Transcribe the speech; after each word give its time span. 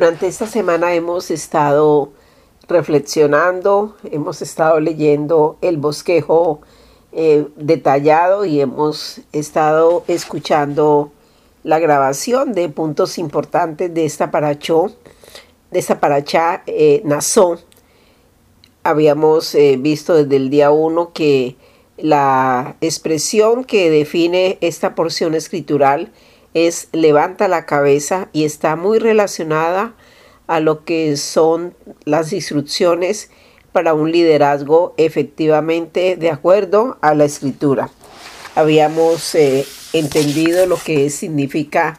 Durante 0.00 0.28
esta 0.28 0.46
semana 0.46 0.94
hemos 0.94 1.30
estado 1.30 2.10
reflexionando, 2.66 3.98
hemos 4.10 4.40
estado 4.40 4.80
leyendo 4.80 5.58
el 5.60 5.76
bosquejo 5.76 6.62
eh, 7.12 7.46
detallado 7.56 8.46
y 8.46 8.62
hemos 8.62 9.20
estado 9.34 10.02
escuchando 10.08 11.12
la 11.64 11.78
grabación 11.80 12.54
de 12.54 12.70
puntos 12.70 13.18
importantes 13.18 13.92
de 13.92 14.06
esta 14.06 14.30
parachó, 14.30 14.90
de 15.70 15.78
esta 15.78 16.00
paracha 16.00 16.62
eh, 16.66 17.02
Nazó. 17.04 17.58
Habíamos 18.82 19.54
eh, 19.54 19.76
visto 19.78 20.14
desde 20.14 20.36
el 20.36 20.48
día 20.48 20.70
1 20.70 21.12
que 21.12 21.56
la 21.98 22.74
expresión 22.80 23.64
que 23.64 23.90
define 23.90 24.56
esta 24.62 24.94
porción 24.94 25.34
escritural 25.34 26.10
es 26.54 26.88
levanta 26.92 27.48
la 27.48 27.66
cabeza 27.66 28.28
y 28.32 28.44
está 28.44 28.76
muy 28.76 28.98
relacionada 28.98 29.94
a 30.46 30.60
lo 30.60 30.84
que 30.84 31.16
son 31.16 31.74
las 32.04 32.32
instrucciones 32.32 33.30
para 33.72 33.94
un 33.94 34.10
liderazgo 34.10 34.94
efectivamente 34.96 36.16
de 36.16 36.30
acuerdo 36.30 36.98
a 37.02 37.14
la 37.14 37.24
escritura. 37.24 37.90
Habíamos 38.56 39.34
eh, 39.36 39.64
entendido 39.92 40.66
lo 40.66 40.76
que 40.76 41.08
significa 41.10 41.98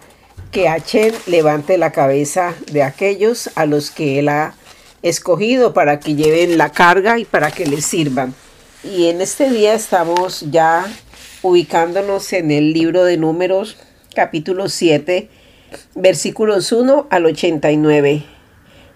que 0.52 0.68
Hachén 0.68 1.13
levante 1.27 1.77
la 1.77 1.94
cabeza 1.94 2.54
de 2.72 2.84
aquellos 2.84 3.49
a 3.55 3.66
los 3.66 3.90
que 3.90 4.20
él 4.20 4.27
ha 4.27 4.54
escogido 5.02 5.74
para 5.74 5.99
que 6.02 6.16
lleven 6.16 6.58
la 6.58 6.72
carga 6.72 7.20
y 7.20 7.26
para 7.26 7.52
que 7.52 7.66
les 7.66 7.86
sirvan. 7.86 8.35
Y 8.84 9.07
en 9.07 9.22
este 9.22 9.49
día 9.49 9.74
estamos 9.74 10.46
ya 10.52 10.85
ubicándonos 11.41 12.34
en 12.34 12.52
el 12.52 12.74
libro 12.74 13.05
de 13.05 13.16
números 13.16 13.77
capítulo 14.13 14.67
7, 14.67 15.29
versículos 15.95 16.71
1 16.71 17.07
al 17.09 17.26
89, 17.26 18.23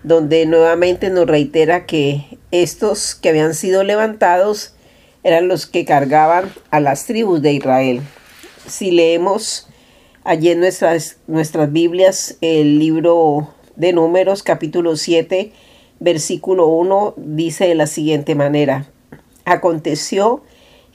donde 0.03 0.45
nuevamente 0.45 1.09
nos 1.09 1.25
reitera 1.25 1.85
que 1.85 2.38
estos 2.52 3.16
que 3.16 3.30
habían 3.30 3.53
sido 3.53 3.83
levantados 3.83 4.73
eran 5.23 5.47
los 5.47 5.66
que 5.66 5.86
cargaban 5.86 6.52
a 6.69 6.80
las 6.80 7.05
tribus 7.05 7.41
de 7.41 7.53
Israel. 7.53 8.02
Si 8.67 8.91
leemos 8.91 9.67
allí 10.23 10.49
en 10.52 10.59
nuestras, 10.59 11.17
nuestras 11.27 11.71
Biblias 11.71 12.38
el 12.41 12.77
libro 12.80 13.53
de 13.75 13.93
números 13.93 14.43
capítulo 14.43 14.97
7, 14.97 15.52
versículo 15.99 16.67
1, 16.67 17.13
dice 17.17 17.67
de 17.67 17.75
la 17.75 17.88
siguiente 17.88 18.36
manera, 18.36 18.86
aconteció 19.45 20.43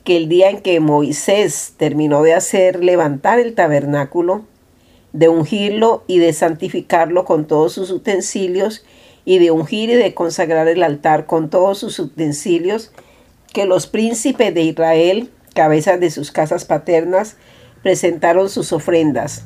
el 0.04 0.28
día 0.28 0.50
en 0.50 0.60
que 0.60 0.80
Moisés 0.80 1.74
terminó 1.76 2.22
de 2.22 2.34
hacer 2.34 2.82
levantar 2.82 3.38
el 3.38 3.54
tabernáculo, 3.54 4.44
de 5.12 5.28
ungirlo 5.28 6.04
y 6.06 6.18
de 6.18 6.32
santificarlo 6.32 7.24
con 7.24 7.46
todos 7.46 7.72
sus 7.72 7.90
utensilios, 7.90 8.84
y 9.24 9.38
de 9.38 9.50
ungir 9.50 9.90
y 9.90 9.94
de 9.94 10.14
consagrar 10.14 10.66
el 10.68 10.82
altar 10.82 11.26
con 11.26 11.50
todos 11.50 11.78
sus 11.78 11.98
utensilios, 11.98 12.90
que 13.52 13.66
los 13.66 13.86
príncipes 13.86 14.54
de 14.54 14.62
Israel, 14.62 15.30
cabezas 15.54 16.00
de 16.00 16.10
sus 16.10 16.30
casas 16.30 16.64
paternas, 16.64 17.36
presentaron 17.82 18.48
sus 18.48 18.72
ofrendas. 18.72 19.44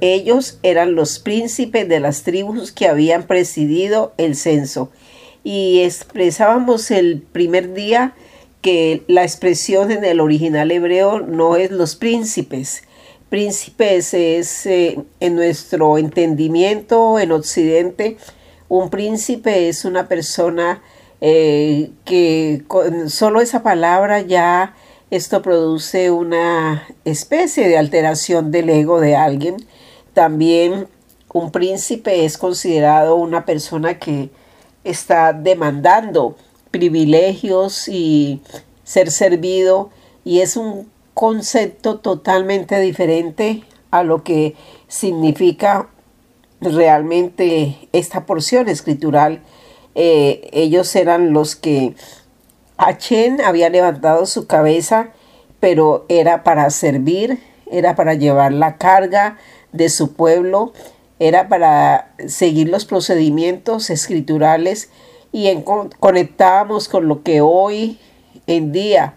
Ellos 0.00 0.58
eran 0.62 0.94
los 0.94 1.18
príncipes 1.18 1.88
de 1.88 2.00
las 2.00 2.22
tribus 2.22 2.72
que 2.72 2.86
habían 2.86 3.22
presidido 3.26 4.12
el 4.18 4.36
censo. 4.36 4.90
Y 5.42 5.80
expresábamos 5.80 6.90
el 6.90 7.22
primer 7.22 7.72
día 7.72 8.14
que 8.60 9.04
la 9.06 9.22
expresión 9.22 9.90
en 9.90 10.04
el 10.04 10.20
original 10.20 10.70
hebreo 10.70 11.20
no 11.20 11.56
es 11.56 11.70
los 11.70 11.96
príncipes. 11.96 12.82
Príncipes 13.28 14.14
es 14.14 14.66
eh, 14.66 14.98
en 15.20 15.34
nuestro 15.34 15.98
entendimiento 15.98 17.18
en 17.18 17.32
Occidente, 17.32 18.16
un 18.68 18.90
príncipe 18.90 19.68
es 19.68 19.84
una 19.84 20.08
persona 20.08 20.82
eh, 21.20 21.90
que 22.04 22.62
con 22.66 23.10
solo 23.10 23.40
esa 23.40 23.62
palabra 23.62 24.20
ya 24.20 24.74
esto 25.10 25.40
produce 25.40 26.10
una 26.10 26.86
especie 27.04 27.68
de 27.68 27.78
alteración 27.78 28.50
del 28.50 28.68
ego 28.70 29.00
de 29.00 29.14
alguien. 29.14 29.56
También 30.14 30.88
un 31.32 31.52
príncipe 31.52 32.24
es 32.24 32.38
considerado 32.38 33.14
una 33.14 33.44
persona 33.44 33.98
que 33.98 34.30
está 34.82 35.32
demandando 35.32 36.36
privilegios 36.70 37.88
y 37.88 38.40
ser 38.84 39.10
servido 39.10 39.90
y 40.24 40.40
es 40.40 40.56
un 40.56 40.88
concepto 41.14 41.98
totalmente 41.98 42.78
diferente 42.80 43.64
a 43.90 44.02
lo 44.02 44.22
que 44.22 44.54
significa 44.88 45.88
realmente 46.60 47.88
esta 47.92 48.26
porción 48.26 48.68
escritural. 48.68 49.40
Eh, 49.94 50.48
ellos 50.52 50.94
eran 50.94 51.32
los 51.32 51.56
que 51.56 51.94
Achen 52.76 53.40
había 53.40 53.70
levantado 53.70 54.26
su 54.26 54.46
cabeza, 54.46 55.10
pero 55.60 56.04
era 56.08 56.44
para 56.44 56.68
servir, 56.70 57.38
era 57.70 57.96
para 57.96 58.14
llevar 58.14 58.52
la 58.52 58.76
carga 58.76 59.38
de 59.72 59.88
su 59.88 60.12
pueblo, 60.12 60.72
era 61.18 61.48
para 61.48 62.12
seguir 62.26 62.68
los 62.68 62.84
procedimientos 62.84 63.88
escriturales 63.88 64.90
y 65.32 65.48
en, 65.48 65.62
conectábamos 65.62 66.88
con 66.88 67.08
lo 67.08 67.22
que 67.22 67.40
hoy 67.40 67.98
en 68.46 68.72
día 68.72 69.14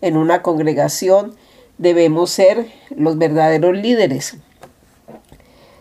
en 0.00 0.16
una 0.16 0.42
congregación 0.42 1.34
debemos 1.78 2.30
ser 2.30 2.66
los 2.94 3.18
verdaderos 3.18 3.76
líderes. 3.76 4.36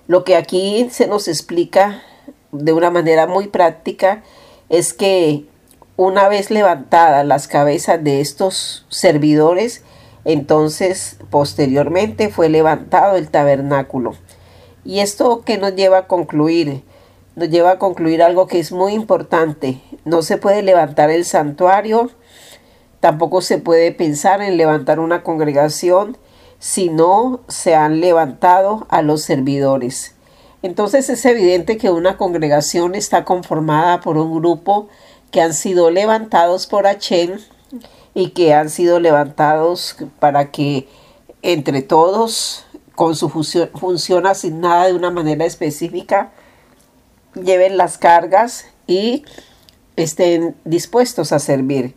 Lo 0.07 0.23
que 0.23 0.35
aquí 0.35 0.87
se 0.91 1.07
nos 1.07 1.27
explica 1.27 2.01
de 2.51 2.73
una 2.73 2.91
manera 2.91 3.27
muy 3.27 3.47
práctica 3.47 4.23
es 4.69 4.93
que 4.93 5.45
una 5.97 6.27
vez 6.27 6.51
levantadas 6.51 7.25
las 7.25 7.47
cabezas 7.47 8.03
de 8.03 8.21
estos 8.21 8.85
servidores, 8.89 9.83
entonces 10.25 11.17
posteriormente 11.29 12.29
fue 12.29 12.49
levantado 12.49 13.17
el 13.17 13.29
tabernáculo. 13.29 14.15
¿Y 14.83 14.99
esto 14.99 15.43
que 15.45 15.57
nos 15.57 15.75
lleva 15.75 15.99
a 15.99 16.07
concluir? 16.07 16.83
Nos 17.35 17.49
lleva 17.49 17.71
a 17.71 17.79
concluir 17.79 18.21
algo 18.23 18.47
que 18.47 18.59
es 18.59 18.71
muy 18.71 18.93
importante. 18.93 19.81
No 20.05 20.21
se 20.21 20.37
puede 20.37 20.61
levantar 20.61 21.09
el 21.09 21.25
santuario, 21.25 22.11
tampoco 22.99 23.41
se 23.41 23.57
puede 23.57 23.91
pensar 23.91 24.41
en 24.41 24.57
levantar 24.57 24.99
una 24.99 25.23
congregación 25.23 26.17
si 26.59 26.89
no 26.89 27.41
se 27.47 27.75
han 27.75 28.01
levantado 28.01 28.85
a 28.89 29.01
los 29.01 29.23
servidores. 29.23 30.15
Entonces 30.61 31.09
es 31.09 31.25
evidente 31.25 31.77
que 31.77 31.89
una 31.89 32.17
congregación 32.17 32.93
está 32.93 33.25
conformada 33.25 34.01
por 34.01 34.17
un 34.17 34.39
grupo 34.39 34.87
que 35.31 35.41
han 35.41 35.53
sido 35.53 35.89
levantados 35.89 36.67
por 36.67 36.85
Achen 36.85 37.39
y 38.13 38.29
que 38.31 38.53
han 38.53 38.69
sido 38.69 38.99
levantados 38.99 39.95
para 40.19 40.51
que 40.51 40.87
entre 41.41 41.81
todos, 41.81 42.65
con 42.93 43.15
su 43.15 43.29
función 43.29 44.27
asignada 44.27 44.85
de 44.85 44.93
una 44.93 45.09
manera 45.09 45.45
específica, 45.45 46.31
lleven 47.35 47.77
las 47.77 47.97
cargas 47.97 48.65
y 48.87 49.23
estén 49.95 50.55
dispuestos 50.65 51.31
a 51.31 51.39
servir. 51.39 51.95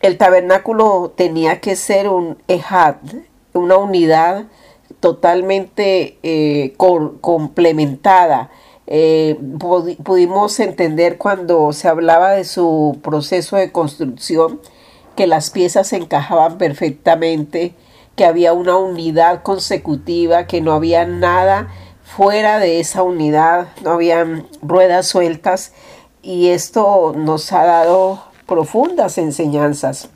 El 0.00 0.18
tabernáculo 0.18 1.14
tenía 1.16 1.60
que 1.60 1.76
ser 1.76 2.08
un 2.08 2.36
ejad, 2.46 2.96
una 3.54 3.78
unidad 3.78 4.44
totalmente 5.00 6.18
eh, 6.22 6.74
complementada. 6.76 8.50
Eh, 8.86 9.38
pudimos 10.02 10.60
entender 10.60 11.16
cuando 11.16 11.72
se 11.72 11.88
hablaba 11.88 12.32
de 12.32 12.44
su 12.44 12.98
proceso 13.02 13.56
de 13.56 13.72
construcción 13.72 14.60
que 15.16 15.26
las 15.26 15.50
piezas 15.50 15.92
encajaban 15.94 16.58
perfectamente, 16.58 17.74
que 18.14 18.26
había 18.26 18.52
una 18.52 18.76
unidad 18.76 19.42
consecutiva, 19.42 20.46
que 20.46 20.60
no 20.60 20.72
había 20.72 21.06
nada 21.06 21.68
fuera 22.16 22.60
de 22.60 22.78
esa 22.78 23.02
unidad, 23.02 23.66
no 23.82 23.90
habían 23.90 24.46
ruedas 24.62 25.08
sueltas 25.08 25.72
y 26.22 26.50
esto 26.50 27.12
nos 27.16 27.50
ha 27.50 27.64
dado 27.64 28.22
profundas 28.46 29.18
enseñanzas. 29.18 30.10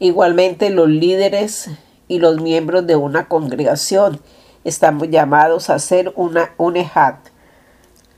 Igualmente 0.00 0.70
los 0.70 0.88
líderes 0.88 1.70
y 2.08 2.18
los 2.18 2.40
miembros 2.40 2.88
de 2.88 2.96
una 2.96 3.28
congregación 3.28 4.20
estamos 4.64 5.08
llamados 5.10 5.70
a 5.70 5.78
ser 5.78 6.12
una 6.16 6.50
unejad. 6.56 7.14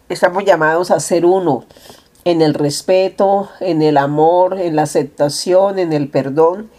Estamos 0.09 0.45
llamados 0.45 0.91
a 0.91 0.99
ser 0.99 1.27
uno 1.27 1.67
en 2.25 2.41
el 2.41 2.55
respeto, 2.55 3.51
en 3.61 3.83
el 3.83 3.99
amor, 3.99 4.59
en 4.59 4.77
la 4.77 4.83
aceptación, 4.83 5.79
en 5.79 5.93
el 5.93 6.09
perdón, 6.09 6.71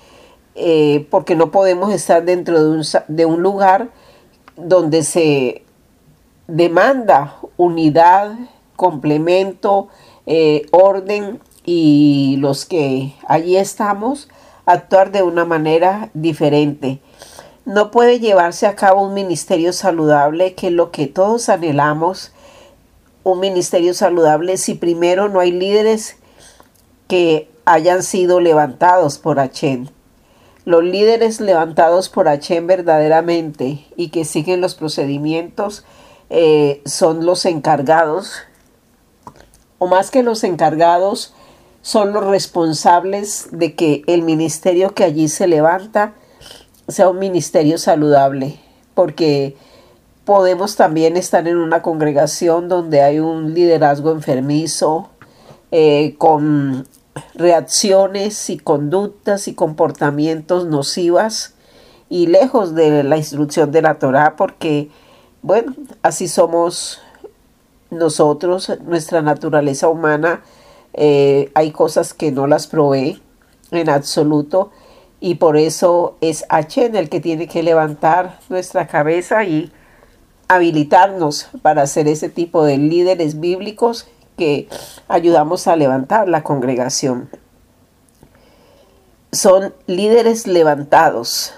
eh, 0.55 1.07
porque 1.11 1.35
no 1.35 1.51
podemos 1.51 1.93
estar 1.93 2.25
dentro 2.25 2.63
de 2.63 2.69
un, 2.71 2.83
de 3.07 3.25
un 3.25 3.43
lugar 3.43 3.89
donde 4.63 5.03
se 5.03 5.63
demanda 6.47 7.37
unidad, 7.57 8.35
complemento, 8.75 9.87
eh, 10.25 10.65
orden 10.71 11.39
y 11.65 12.37
los 12.39 12.65
que 12.65 13.13
allí 13.27 13.57
estamos 13.57 14.27
actuar 14.65 15.11
de 15.11 15.23
una 15.23 15.45
manera 15.45 16.09
diferente. 16.13 16.99
no 17.63 17.91
puede 17.91 18.19
llevarse 18.19 18.65
a 18.65 18.75
cabo 18.75 19.03
un 19.03 19.13
ministerio 19.13 19.71
saludable, 19.71 20.55
que 20.55 20.67
es 20.67 20.73
lo 20.73 20.91
que 20.91 21.05
todos 21.05 21.47
anhelamos, 21.47 22.31
un 23.23 23.39
ministerio 23.39 23.93
saludable, 23.93 24.57
si 24.57 24.73
primero 24.73 25.29
no 25.29 25.39
hay 25.39 25.51
líderes 25.51 26.17
que 27.07 27.51
hayan 27.65 28.01
sido 28.01 28.39
levantados 28.39 29.19
por 29.19 29.39
Achen. 29.39 29.91
Los 30.63 30.83
líderes 30.83 31.41
levantados 31.41 32.09
por 32.09 32.27
Achen 32.27 32.67
verdaderamente 32.67 33.85
y 33.95 34.09
que 34.09 34.25
siguen 34.25 34.61
los 34.61 34.75
procedimientos 34.75 35.85
eh, 36.29 36.81
son 36.85 37.25
los 37.25 37.45
encargados, 37.45 38.35
o 39.79 39.87
más 39.87 40.11
que 40.11 40.21
los 40.21 40.43
encargados, 40.43 41.33
son 41.81 42.13
los 42.13 42.23
responsables 42.25 43.47
de 43.51 43.75
que 43.75 44.03
el 44.05 44.21
ministerio 44.21 44.93
que 44.93 45.03
allí 45.03 45.27
se 45.27 45.47
levanta 45.47 46.13
sea 46.87 47.09
un 47.09 47.17
ministerio 47.17 47.79
saludable, 47.79 48.59
porque 48.93 49.57
podemos 50.25 50.75
también 50.75 51.17
estar 51.17 51.47
en 51.47 51.57
una 51.57 51.81
congregación 51.81 52.69
donde 52.69 53.01
hay 53.01 53.19
un 53.19 53.55
liderazgo 53.55 54.11
enfermizo, 54.11 55.09
eh, 55.71 56.15
con 56.17 56.87
reacciones 57.35 58.49
y 58.49 58.57
conductas 58.57 59.47
y 59.47 59.53
comportamientos 59.53 60.65
nocivas 60.65 61.53
y 62.09 62.27
lejos 62.27 62.75
de 62.75 63.03
la 63.03 63.17
instrucción 63.17 63.71
de 63.71 63.81
la 63.81 63.99
Torah, 63.99 64.35
porque, 64.35 64.89
bueno, 65.41 65.73
así 66.01 66.27
somos 66.27 67.01
nosotros, 67.89 68.71
nuestra 68.85 69.21
naturaleza 69.21 69.87
humana, 69.87 70.41
eh, 70.93 71.51
hay 71.53 71.71
cosas 71.71 72.13
que 72.13 72.31
no 72.31 72.47
las 72.47 72.67
provee 72.67 73.21
en 73.71 73.89
absoluto 73.89 74.71
y 75.19 75.35
por 75.35 75.55
eso 75.55 76.17
es 76.19 76.45
H 76.49 76.85
el 76.85 77.09
que 77.09 77.21
tiene 77.21 77.47
que 77.47 77.63
levantar 77.63 78.39
nuestra 78.49 78.87
cabeza 78.87 79.43
y 79.45 79.71
habilitarnos 80.47 81.47
para 81.61 81.87
ser 81.87 82.07
ese 82.07 82.27
tipo 82.27 82.65
de 82.65 82.77
líderes 82.77 83.39
bíblicos 83.39 84.07
que 84.37 84.67
ayudamos 85.07 85.67
a 85.67 85.75
levantar 85.75 86.27
la 86.27 86.43
congregación. 86.43 87.29
Son 89.31 89.73
líderes 89.87 90.47
levantados. 90.47 91.53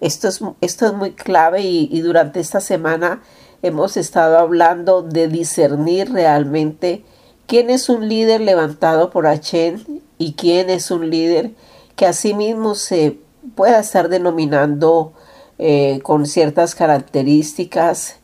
Esto 0.00 0.28
es, 0.28 0.40
esto 0.60 0.86
es 0.86 0.92
muy 0.92 1.12
clave 1.12 1.62
y, 1.62 2.00
durante 2.00 2.40
esta 2.40 2.60
semana 2.60 3.22
hemos 3.62 3.96
estado 3.96 4.38
hablando 4.38 5.00
de 5.00 5.28
discernir 5.28 6.12
realmente 6.12 7.04
quién 7.46 7.70
es 7.70 7.88
un 7.88 8.08
líder 8.08 8.42
levantado 8.42 9.08
por 9.10 9.26
Achen 9.26 10.02
y 10.18 10.34
quién 10.34 10.68
es 10.68 10.90
un 10.90 11.08
líder 11.08 11.52
que 11.96 12.06
asimismo 12.06 12.74
se 12.74 13.18
pueda 13.54 13.80
estar 13.80 14.08
denominando 14.08 15.14
eh, 15.58 16.00
con 16.02 16.26
ciertas 16.26 16.74
características, 16.74 18.16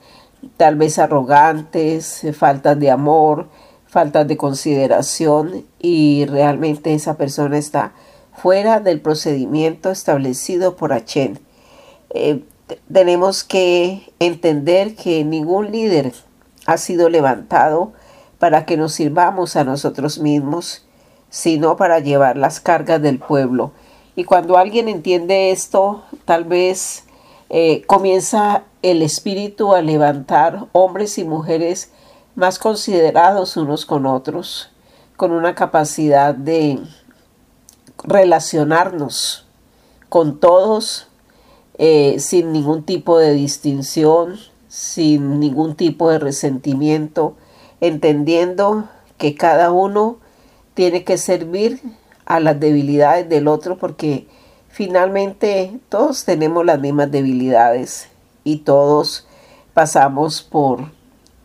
tal 0.57 0.77
vez 0.77 0.99
arrogantes, 0.99 2.27
faltas 2.35 2.79
de 2.79 2.91
amor, 2.91 3.49
faltas 3.87 4.27
de 4.29 4.37
consideración 4.37 5.65
y 5.81 6.27
realmente 6.27 6.95
esa 6.95 7.17
persona 7.17 7.59
está 7.59 7.93
fuera 8.33 8.81
del 8.81 9.01
procedimiento 9.01 9.91
establecido 9.91 10.77
por 10.77 10.93
Achen. 10.93 11.41
Eh, 12.11 12.43
tenemos 12.93 13.45
que 13.45 14.13
entender 14.19 14.95
que 14.95 15.25
ningún 15.25 15.73
líder 15.73 16.13
ha 16.67 16.77
sido 16.77 17.09
levantado 17.09 17.93
para 18.39 18.65
que 18.65 18.77
nos 18.77 18.93
sirvamos 18.93 19.57
a 19.57 19.65
nosotros 19.65 20.19
mismos, 20.19 20.87
sino 21.29 21.77
para 21.77 21.99
llevar 21.99 22.37
las 22.37 22.61
cargas 22.61 23.03
del 23.03 23.19
pueblo. 23.19 23.73
Y 24.17 24.25
cuando 24.25 24.57
alguien 24.57 24.89
entiende 24.89 25.51
esto, 25.51 26.05
tal 26.25 26.45
vez 26.45 27.05
eh, 27.51 27.83
comienza 27.87 28.63
el 28.81 29.03
espíritu 29.03 29.75
a 29.75 29.83
levantar 29.83 30.69
hombres 30.71 31.19
y 31.19 31.25
mujeres 31.25 31.91
más 32.37 32.61
considerados 32.61 33.57
unos 33.57 33.85
con 33.85 34.07
otros, 34.07 34.71
con 35.17 35.33
una 35.33 35.57
capacidad 35.57 36.33
de 36.33 36.79
relacionarnos 38.05 39.47
con 40.09 40.39
todos 40.39 41.09
eh, 41.77 42.17
sin 42.21 42.53
ningún 42.53 42.85
tipo 42.85 43.19
de 43.19 43.33
distinción, 43.33 44.39
sin 44.69 45.41
ningún 45.41 45.75
tipo 45.75 46.09
de 46.09 46.21
resentimiento, 46.21 47.35
entendiendo 47.81 48.89
que 49.19 49.35
cada 49.35 49.73
uno 49.73 50.19
tiene 50.75 51.03
que 51.03 51.19
servir 51.19 51.81
a 52.27 52.39
las 52.39 52.61
debilidades 52.61 53.29
del 53.29 53.49
otro 53.49 53.77
porque 53.77 54.29
finalmente 54.81 55.79
todos 55.91 56.25
tenemos 56.25 56.65
las 56.65 56.81
mismas 56.81 57.11
debilidades 57.11 58.09
y 58.45 58.61
todos 58.61 59.27
pasamos 59.75 60.41
por 60.41 60.91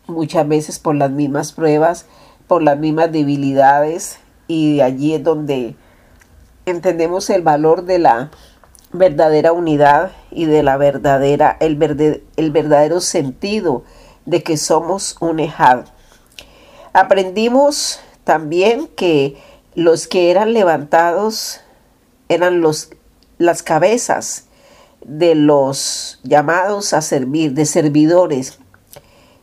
muchas 0.06 0.48
veces 0.48 0.78
por 0.78 0.94
las 0.94 1.10
mismas 1.10 1.52
pruebas, 1.52 2.06
por 2.46 2.62
las 2.62 2.78
mismas 2.78 3.12
debilidades 3.12 4.20
y 4.48 4.80
allí 4.80 5.12
es 5.12 5.22
donde 5.22 5.76
entendemos 6.64 7.28
el 7.28 7.42
valor 7.42 7.84
de 7.84 7.98
la 7.98 8.30
verdadera 8.94 9.52
unidad 9.52 10.12
y 10.30 10.46
de 10.46 10.62
la 10.62 10.78
verdadera 10.78 11.58
el, 11.60 12.22
el 12.38 12.50
verdadero 12.50 13.02
sentido 13.02 13.84
de 14.24 14.42
que 14.42 14.56
somos 14.56 15.14
un 15.20 15.40
ejad. 15.40 15.84
Aprendimos 16.94 18.00
también 18.24 18.88
que 18.96 19.36
los 19.74 20.06
que 20.06 20.30
eran 20.30 20.54
levantados 20.54 21.60
eran 22.30 22.62
los, 22.62 22.88
las 23.38 23.62
cabezas 23.62 24.46
de 25.04 25.34
los 25.34 26.20
llamados 26.22 26.92
a 26.92 27.02
servir, 27.02 27.52
de 27.52 27.66
servidores, 27.66 28.58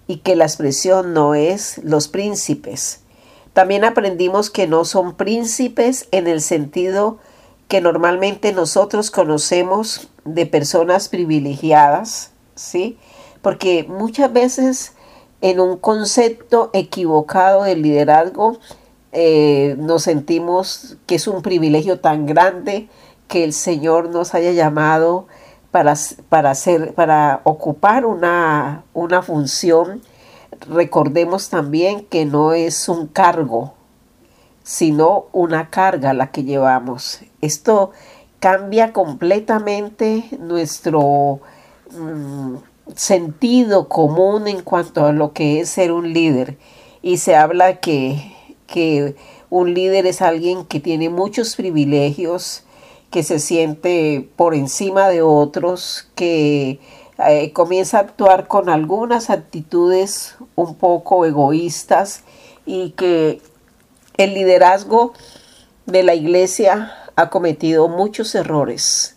y 0.08 0.18
que 0.18 0.36
la 0.36 0.46
expresión 0.46 1.14
no 1.14 1.36
es 1.36 1.80
los 1.84 2.08
príncipes. 2.08 3.02
También 3.54 3.84
aprendimos 3.84 4.50
que 4.50 4.68
no 4.68 4.84
son 4.84 5.16
príncipes 5.16 6.08
en 6.12 6.28
el 6.28 6.42
sentido 6.42 7.20
que 7.68 7.82
normalmente 7.82 8.52
nosotros 8.52 9.12
conocemos 9.12 10.10
de 10.26 10.46
personas 10.46 11.08
privilegiadas, 11.08 12.32
¿sí? 12.56 12.98
Porque 13.42 13.86
muchas 13.88 14.34
veces 14.34 14.94
en 15.42 15.60
un 15.60 15.78
concepto 15.78 16.70
equivocado 16.74 17.64
del 17.64 17.82
liderazgo, 17.82 18.60
eh, 19.12 19.76
nos 19.78 20.04
sentimos 20.04 20.96
que 21.06 21.16
es 21.16 21.28
un 21.28 21.42
privilegio 21.42 22.00
tan 22.00 22.26
grande 22.26 22.88
que 23.28 23.44
el 23.44 23.54
Señor 23.54 24.10
nos 24.10 24.34
haya 24.34 24.52
llamado 24.52 25.28
para, 25.72 25.96
para, 26.30 26.52
hacer, 26.52 26.94
para 26.94 27.42
ocupar 27.44 28.06
una, 28.06 28.84
una 28.94 29.22
función. 29.22 30.02
Recordemos 30.70 31.50
también 31.50 32.06
que 32.06 32.26
no 32.26 32.54
es 32.54 32.88
un 32.90 33.08
cargo, 33.08 33.74
sino 34.64 35.26
una 35.32 35.70
carga 35.70 36.14
la 36.14 36.32
que 36.32 36.44
llevamos. 36.44 37.22
Esto 37.42 37.92
cambia 38.40 38.94
completamente 38.94 40.26
nuestro... 40.40 41.40
Mm, 41.92 42.56
sentido 42.96 43.88
común 43.88 44.48
en 44.48 44.62
cuanto 44.62 45.06
a 45.06 45.14
lo 45.14 45.34
que 45.34 45.60
es 45.60 45.70
ser 45.70 45.92
un 45.92 46.14
líder. 46.14 46.58
Y 47.02 47.18
se 47.18 47.36
habla 47.36 47.80
que, 47.80 48.34
que 48.68 49.16
un 49.50 49.74
líder 49.74 50.06
es 50.06 50.22
alguien 50.22 50.66
que 50.66 50.80
tiene 50.80 51.10
muchos 51.10 51.56
privilegios, 51.56 52.64
que 53.14 53.22
se 53.22 53.38
siente 53.38 54.28
por 54.36 54.56
encima 54.56 55.08
de 55.08 55.22
otros, 55.22 56.08
que 56.16 56.80
eh, 57.20 57.54
comienza 57.54 58.00
a 58.00 58.02
actuar 58.02 58.48
con 58.48 58.70
algunas 58.70 59.30
actitudes 59.30 60.36
un 60.56 60.74
poco 60.74 61.24
egoístas 61.24 62.24
y 62.66 62.90
que 62.98 63.40
el 64.18 64.34
liderazgo 64.34 65.14
de 65.86 66.02
la 66.02 66.16
iglesia 66.16 66.92
ha 67.16 67.30
cometido 67.30 67.88
muchos 67.88 68.34
errores 68.34 69.16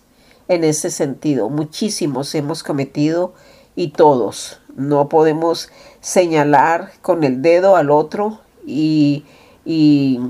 en 0.48 0.62
ese 0.64 0.90
sentido. 0.90 1.48
Muchísimos 1.48 2.34
hemos 2.34 2.62
cometido 2.62 3.32
y 3.76 3.92
todos. 3.92 4.60
No 4.74 5.08
podemos 5.08 5.70
señalar 6.02 6.92
con 7.00 7.24
el 7.24 7.40
dedo 7.40 7.76
al 7.76 7.90
otro 7.90 8.40
y, 8.66 9.24
y 9.64 10.20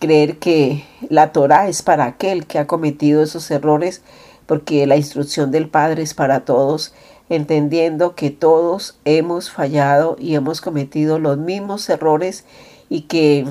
creer 0.00 0.38
que 0.38 0.84
la 1.08 1.32
Torah 1.32 1.68
es 1.68 1.82
para 1.82 2.04
aquel 2.04 2.46
que 2.46 2.58
ha 2.58 2.66
cometido 2.66 3.22
esos 3.22 3.50
errores, 3.50 4.02
porque 4.46 4.86
la 4.86 4.96
instrucción 4.96 5.50
del 5.50 5.68
Padre 5.68 6.02
es 6.02 6.14
para 6.14 6.44
todos, 6.44 6.94
entendiendo 7.28 8.14
que 8.14 8.30
todos 8.30 8.98
hemos 9.04 9.50
fallado 9.50 10.16
y 10.18 10.34
hemos 10.34 10.60
cometido 10.60 11.18
los 11.18 11.38
mismos 11.38 11.88
errores 11.88 12.44
y 12.90 13.02
que 13.02 13.46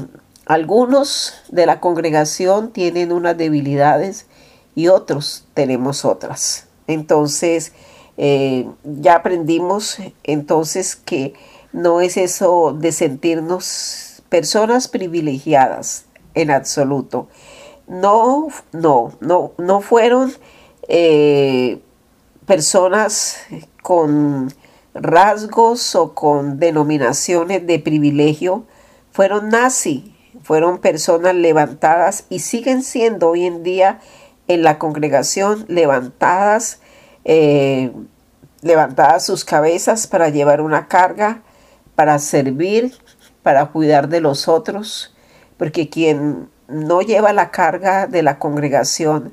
algunos 0.45 1.33
de 1.49 1.65
la 1.65 1.79
congregación 1.79 2.71
tienen 2.71 3.11
unas 3.11 3.37
debilidades 3.37 4.27
y 4.75 4.89
otros 4.89 5.45
tenemos 5.53 6.05
otras. 6.05 6.67
Entonces, 6.87 7.73
eh, 8.17 8.67
ya 8.83 9.15
aprendimos 9.15 9.97
entonces 10.23 10.95
que 10.95 11.33
no 11.71 12.01
es 12.01 12.17
eso 12.17 12.77
de 12.79 12.91
sentirnos 12.91 14.21
personas 14.29 14.87
privilegiadas 14.87 16.05
en 16.33 16.51
absoluto. 16.51 17.27
No, 17.87 18.47
no, 18.71 19.13
no, 19.19 19.51
no 19.57 19.81
fueron 19.81 20.33
eh, 20.87 21.79
personas 22.45 23.37
con 23.81 24.53
rasgos 24.93 25.95
o 25.95 26.13
con 26.13 26.59
denominaciones 26.59 27.65
de 27.65 27.79
privilegio 27.79 28.65
fueron 29.13 29.49
nazi, 29.49 30.15
fueron 30.41 30.79
personas 30.79 31.35
levantadas 31.35 32.25
y 32.29 32.39
siguen 32.39 32.83
siendo 32.83 33.29
hoy 33.29 33.45
en 33.45 33.61
día 33.61 33.99
en 34.47 34.63
la 34.63 34.79
congregación 34.79 35.65
levantadas, 35.67 36.79
eh, 37.23 37.91
levantadas 38.61 39.25
sus 39.25 39.45
cabezas 39.45 40.07
para 40.07 40.29
llevar 40.29 40.61
una 40.61 40.87
carga, 40.87 41.43
para 41.95 42.17
servir, 42.17 42.93
para 43.43 43.67
cuidar 43.67 44.09
de 44.09 44.19
los 44.19 44.47
otros, 44.47 45.12
porque 45.63 45.87
quien 45.87 46.49
no 46.67 47.01
lleva 47.01 47.31
la 47.31 47.49
carga 47.49 48.05
de 48.05 48.21
la 48.21 48.37
congregación, 48.37 49.31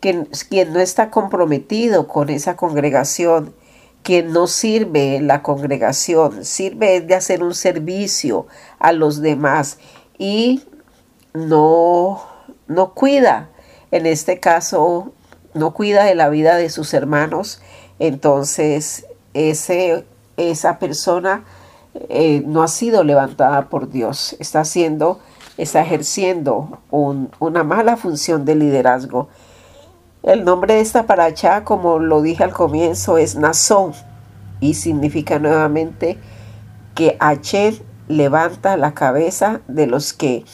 quien, 0.00 0.26
quien 0.48 0.72
no 0.72 0.80
está 0.80 1.10
comprometido 1.10 2.08
con 2.08 2.30
esa 2.30 2.56
congregación, 2.56 3.52
quien 4.02 4.32
no 4.32 4.46
sirve 4.46 5.20
la 5.20 5.42
congregación, 5.42 6.46
sirve 6.46 7.02
de 7.02 7.14
hacer 7.14 7.42
un 7.42 7.54
servicio 7.54 8.46
a 8.78 8.92
los 8.92 9.20
demás 9.20 9.76
y 10.16 10.62
no, 11.34 12.22
no 12.66 12.94
cuida, 12.94 13.50
en 13.90 14.06
este 14.06 14.40
caso, 14.40 15.12
no 15.52 15.74
cuida 15.74 16.04
de 16.04 16.14
la 16.14 16.30
vida 16.30 16.56
de 16.56 16.70
sus 16.70 16.94
hermanos, 16.94 17.60
entonces 17.98 19.04
ese, 19.34 20.06
esa 20.38 20.78
persona 20.78 21.44
eh, 22.08 22.42
no 22.46 22.62
ha 22.62 22.68
sido 22.68 23.04
levantada 23.04 23.68
por 23.68 23.90
Dios, 23.90 24.34
está 24.38 24.60
haciendo, 24.60 25.20
está 25.58 25.82
ejerciendo 25.82 26.78
una 26.90 27.64
mala 27.64 27.96
función 27.96 28.44
de 28.44 28.54
liderazgo. 28.54 29.28
El 30.22 30.44
nombre 30.44 30.74
de 30.74 30.80
esta 30.80 31.06
paracha, 31.06 31.64
como 31.64 31.98
lo 31.98 32.22
dije 32.22 32.44
al 32.44 32.52
comienzo, 32.52 33.18
es 33.18 33.36
Nazón 33.36 33.92
y 34.60 34.74
significa 34.74 35.38
nuevamente 35.38 36.18
que 36.94 37.16
H 37.20 37.82
levanta 38.08 38.76
la 38.76 38.94
cabeza 38.94 39.60
de 39.68 39.86
los 39.86 40.12
que 40.12 40.44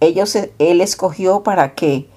ellos, 0.00 0.36
él 0.58 0.80
escogió 0.80 1.42
para 1.42 1.74
que 1.74 2.08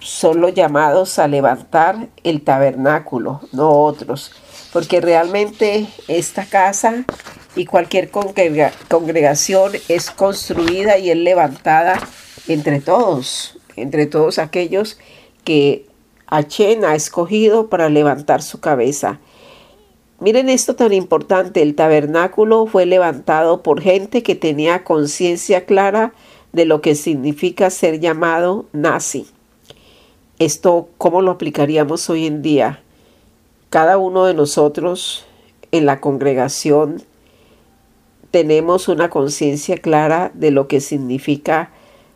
son 0.00 0.40
los 0.40 0.54
llamados 0.54 1.18
a 1.18 1.28
levantar 1.28 2.08
el 2.24 2.42
tabernáculo, 2.42 3.40
no 3.52 3.70
otros, 3.70 4.32
porque 4.72 5.00
realmente 5.00 5.86
esta 6.08 6.44
casa 6.44 7.04
y 7.54 7.66
cualquier 7.66 8.10
congregación 8.10 9.72
es 9.88 10.10
construida 10.10 10.98
y 10.98 11.10
es 11.10 11.16
levantada 11.16 12.00
entre 12.48 12.80
todos, 12.80 13.58
entre 13.76 14.06
todos 14.06 14.38
aquellos 14.38 14.98
que 15.44 15.86
Achen 16.26 16.84
ha 16.84 16.94
escogido 16.94 17.68
para 17.68 17.88
levantar 17.88 18.42
su 18.42 18.60
cabeza. 18.60 19.20
Miren 20.18 20.48
esto 20.48 20.76
tan 20.76 20.92
importante, 20.92 21.62
el 21.62 21.74
tabernáculo 21.74 22.66
fue 22.66 22.86
levantado 22.86 23.62
por 23.62 23.80
gente 23.80 24.22
que 24.22 24.34
tenía 24.34 24.84
conciencia 24.84 25.66
clara 25.66 26.14
de 26.52 26.64
lo 26.64 26.80
que 26.80 26.94
significa 26.94 27.70
ser 27.70 27.98
llamado 28.00 28.66
nazi. 28.72 29.26
Esto, 30.38 30.88
¿cómo 30.96 31.22
lo 31.22 31.32
aplicaríamos 31.32 32.08
hoy 32.08 32.26
en 32.26 32.40
día? 32.40 32.82
Cada 33.68 33.98
uno 33.98 34.24
de 34.24 34.34
nosotros 34.34 35.26
en 35.70 35.86
la 35.86 36.00
congregación 36.00 37.02
tenemos 38.32 38.88
una 38.88 39.10
conciencia 39.10 39.76
clara 39.76 40.32
de 40.34 40.50
lo 40.50 40.66
que 40.66 40.80
significa 40.80 41.70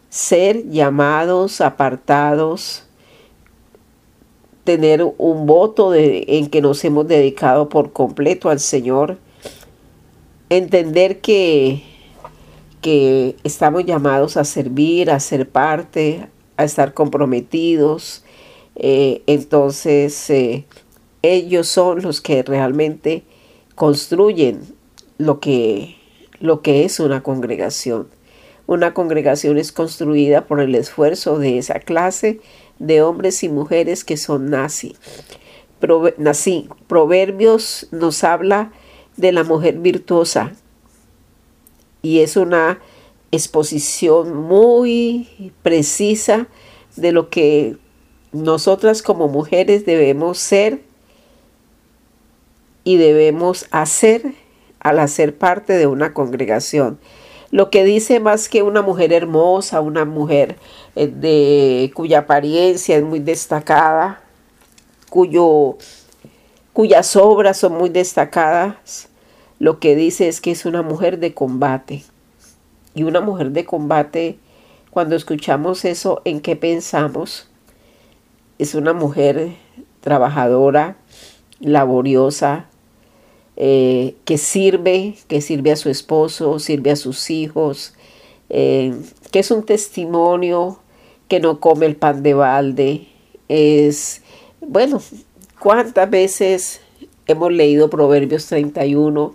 ser 0.08 0.66
llamados, 0.70 1.60
apartados, 1.60 2.84
tener 4.64 5.04
un 5.18 5.46
voto 5.46 5.94
en 5.94 6.48
que 6.48 6.62
nos 6.62 6.82
hemos 6.84 7.06
dedicado 7.06 7.68
por 7.68 7.92
completo 7.92 8.48
al 8.48 8.60
Señor, 8.60 9.18
entender 10.48 11.20
que, 11.20 11.82
que 12.80 13.36
estamos 13.44 13.84
llamados 13.84 14.38
a 14.38 14.44
servir, 14.44 15.10
a 15.10 15.20
ser 15.20 15.50
parte, 15.50 16.28
a 16.56 16.64
estar 16.64 16.94
comprometidos. 16.94 18.24
Eh, 18.74 19.22
entonces, 19.26 20.30
eh, 20.30 20.64
ellos 21.20 21.68
son 21.68 22.00
los 22.00 22.22
que 22.22 22.42
realmente 22.42 23.22
construyen 23.74 24.62
lo 25.18 25.40
que 25.40 25.95
lo 26.46 26.62
que 26.62 26.84
es 26.84 27.00
una 27.00 27.22
congregación. 27.22 28.08
Una 28.66 28.94
congregación 28.94 29.58
es 29.58 29.72
construida 29.72 30.46
por 30.46 30.60
el 30.60 30.74
esfuerzo 30.74 31.38
de 31.38 31.58
esa 31.58 31.80
clase 31.80 32.40
de 32.78 33.02
hombres 33.02 33.42
y 33.42 33.48
mujeres 33.48 34.04
que 34.04 34.16
son 34.16 34.50
nazi. 34.50 34.96
Proverbios 36.88 37.88
nos 37.90 38.24
habla 38.24 38.72
de 39.16 39.32
la 39.32 39.44
mujer 39.44 39.78
virtuosa 39.78 40.52
y 42.02 42.20
es 42.20 42.36
una 42.36 42.80
exposición 43.30 44.34
muy 44.34 45.52
precisa 45.62 46.48
de 46.96 47.12
lo 47.12 47.28
que 47.28 47.76
nosotras 48.32 49.02
como 49.02 49.28
mujeres 49.28 49.84
debemos 49.86 50.38
ser 50.38 50.82
y 52.84 52.96
debemos 52.96 53.66
hacer 53.70 54.34
al 54.86 55.00
hacer 55.00 55.36
parte 55.36 55.72
de 55.72 55.88
una 55.88 56.14
congregación. 56.14 57.00
Lo 57.50 57.70
que 57.70 57.82
dice 57.82 58.20
más 58.20 58.48
que 58.48 58.62
una 58.62 58.82
mujer 58.82 59.12
hermosa, 59.12 59.80
una 59.80 60.04
mujer 60.04 60.56
eh, 60.94 61.08
de 61.08 61.90
cuya 61.92 62.20
apariencia 62.20 62.96
es 62.96 63.02
muy 63.02 63.18
destacada, 63.18 64.20
cuyo, 65.10 65.76
cuyas 66.72 67.16
obras 67.16 67.56
son 67.56 67.72
muy 67.72 67.88
destacadas, 67.88 69.08
lo 69.58 69.80
que 69.80 69.96
dice 69.96 70.28
es 70.28 70.40
que 70.40 70.52
es 70.52 70.64
una 70.66 70.82
mujer 70.82 71.18
de 71.18 71.34
combate. 71.34 72.04
Y 72.94 73.02
una 73.02 73.20
mujer 73.20 73.50
de 73.50 73.64
combate, 73.64 74.38
cuando 74.90 75.16
escuchamos 75.16 75.84
eso, 75.84 76.22
¿en 76.24 76.40
qué 76.40 76.54
pensamos? 76.54 77.48
Es 78.60 78.76
una 78.76 78.92
mujer 78.92 79.56
trabajadora, 80.00 80.96
laboriosa, 81.58 82.66
eh, 83.56 84.16
que 84.26 84.36
sirve, 84.36 85.14
que 85.28 85.40
sirve 85.40 85.72
a 85.72 85.76
su 85.76 85.88
esposo, 85.88 86.58
sirve 86.58 86.90
a 86.90 86.96
sus 86.96 87.30
hijos, 87.30 87.94
eh, 88.50 88.94
que 89.32 89.38
es 89.38 89.50
un 89.50 89.64
testimonio, 89.64 90.78
que 91.28 91.40
no 91.40 91.58
come 91.58 91.86
el 91.86 91.96
pan 91.96 92.22
de 92.22 92.34
balde. 92.34 93.08
Es, 93.48 94.22
bueno, 94.60 95.00
¿cuántas 95.58 96.10
veces 96.10 96.80
hemos 97.26 97.50
leído 97.50 97.88
Proverbios 97.88 98.46
31? 98.46 99.34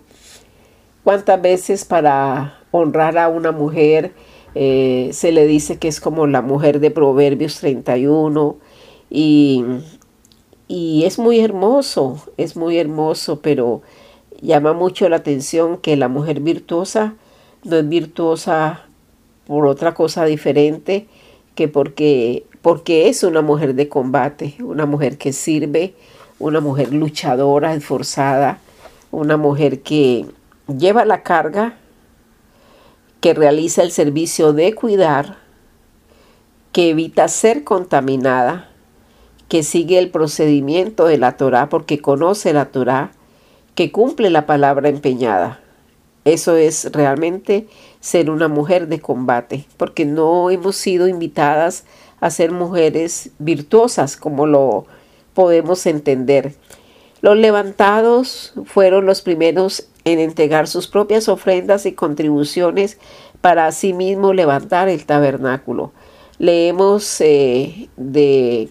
¿Cuántas 1.04 1.42
veces 1.42 1.84
para 1.84 2.60
honrar 2.70 3.18
a 3.18 3.28
una 3.28 3.52
mujer 3.52 4.14
eh, 4.54 5.10
se 5.14 5.32
le 5.32 5.48
dice 5.48 5.80
que 5.80 5.88
es 5.88 6.00
como 6.00 6.28
la 6.28 6.44
mujer 6.44 6.80
de 6.80 6.92
Proverbios 6.92 7.60
31? 7.60 8.58
Y, 9.10 9.66
y 10.68 11.06
es 11.06 11.18
muy 11.18 11.40
hermoso, 11.40 12.24
es 12.38 12.56
muy 12.56 12.78
hermoso, 12.78 13.42
pero 13.42 13.82
llama 14.42 14.74
mucho 14.74 15.08
la 15.10 15.18
atención 15.18 15.78
que 15.78 15.96
la 15.96 16.08
mujer 16.08 16.40
virtuosa 16.40 17.16
no 17.64 17.78
es 17.78 17.88
virtuosa 17.88 18.86
por 19.46 19.66
otra 19.66 19.94
cosa 19.94 20.26
diferente 20.26 21.08
que 21.56 21.68
porque, 21.68 22.46
porque 22.62 23.10
es 23.10 23.24
una 23.24 23.42
mujer 23.42 23.76
de 23.76 23.88
combate, 23.88 24.56
una 24.60 24.86
mujer 24.86 25.18
que 25.18 25.34
sirve, 25.34 25.94
una 26.40 26.60
mujer 26.60 26.94
luchadora, 26.94 27.74
esforzada, 27.74 28.60
una 29.12 29.38
mujer 29.38 29.82
que 29.82 30.26
lleva 30.68 31.06
la 31.06 31.24
carga, 31.24 31.78
que 33.20 33.34
realiza 33.34 33.84
el 33.84 33.92
servicio 33.92 34.54
de 34.54 34.74
cuidar, 34.74 35.38
que 36.72 36.90
evita 36.92 37.28
ser 37.28 37.64
contaminada, 37.64 38.70
que 39.48 39.64
sigue 39.64 40.00
el 40.00 40.10
procedimiento 40.10 41.06
de 41.06 41.18
la 41.18 41.36
Torah 41.36 41.70
porque 41.70 42.00
conoce 42.00 42.54
la 42.54 42.66
Torah, 42.66 43.12
que 43.76 43.92
cumple 43.92 44.30
la 44.30 44.46
palabra 44.46 44.90
empeñada. 44.90 45.60
Eso 46.24 46.56
es 46.56 46.92
realmente 46.92 47.68
ser 48.00 48.30
una 48.30 48.48
mujer 48.48 48.88
de 48.88 49.00
combate, 49.00 49.66
porque 49.78 50.06
no 50.06 50.50
hemos 50.52 50.76
sido 50.76 51.08
invitadas 51.08 51.86
a 52.20 52.30
ser 52.30 52.52
mujeres 52.52 53.32
virtuosas 53.40 54.18
como 54.18 54.46
lo 54.46 54.86
podemos 55.34 55.86
entender. 55.86 56.54
Los 57.22 57.38
levantados 57.38 58.54
fueron 58.66 59.06
los 59.06 59.22
primeros 59.22 59.88
en 60.06 60.20
entregar 60.20 60.68
sus 60.68 60.88
propias 60.88 61.30
ofrendas 61.30 61.86
y 61.86 61.94
contribuciones 61.94 62.98
para 63.42 63.68
asimismo 63.68 64.34
levantar 64.34 64.90
el 64.90 65.06
tabernáculo. 65.06 65.92
Leemos 66.38 67.22
eh, 67.22 67.90
de 67.98 68.70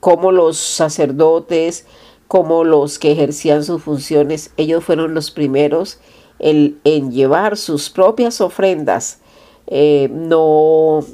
cómo 0.00 0.32
los 0.32 0.56
sacerdotes, 0.58 1.86
como 2.30 2.62
los 2.62 3.00
que 3.00 3.10
ejercían 3.10 3.64
sus 3.64 3.82
funciones, 3.82 4.52
ellos 4.56 4.84
fueron 4.84 5.14
los 5.14 5.32
primeros 5.32 5.98
en, 6.38 6.78
llevar 7.10 7.56
sus 7.56 7.90
propias 7.90 8.40
ofrendas. 8.40 9.18
Eh, 9.66 10.08
no 10.12 11.04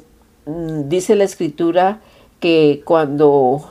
mm, 0.45 0.87
dice 0.87 1.15
la 1.15 1.23
escritura 1.23 2.01
que 2.39 2.83
cuando 2.85 3.67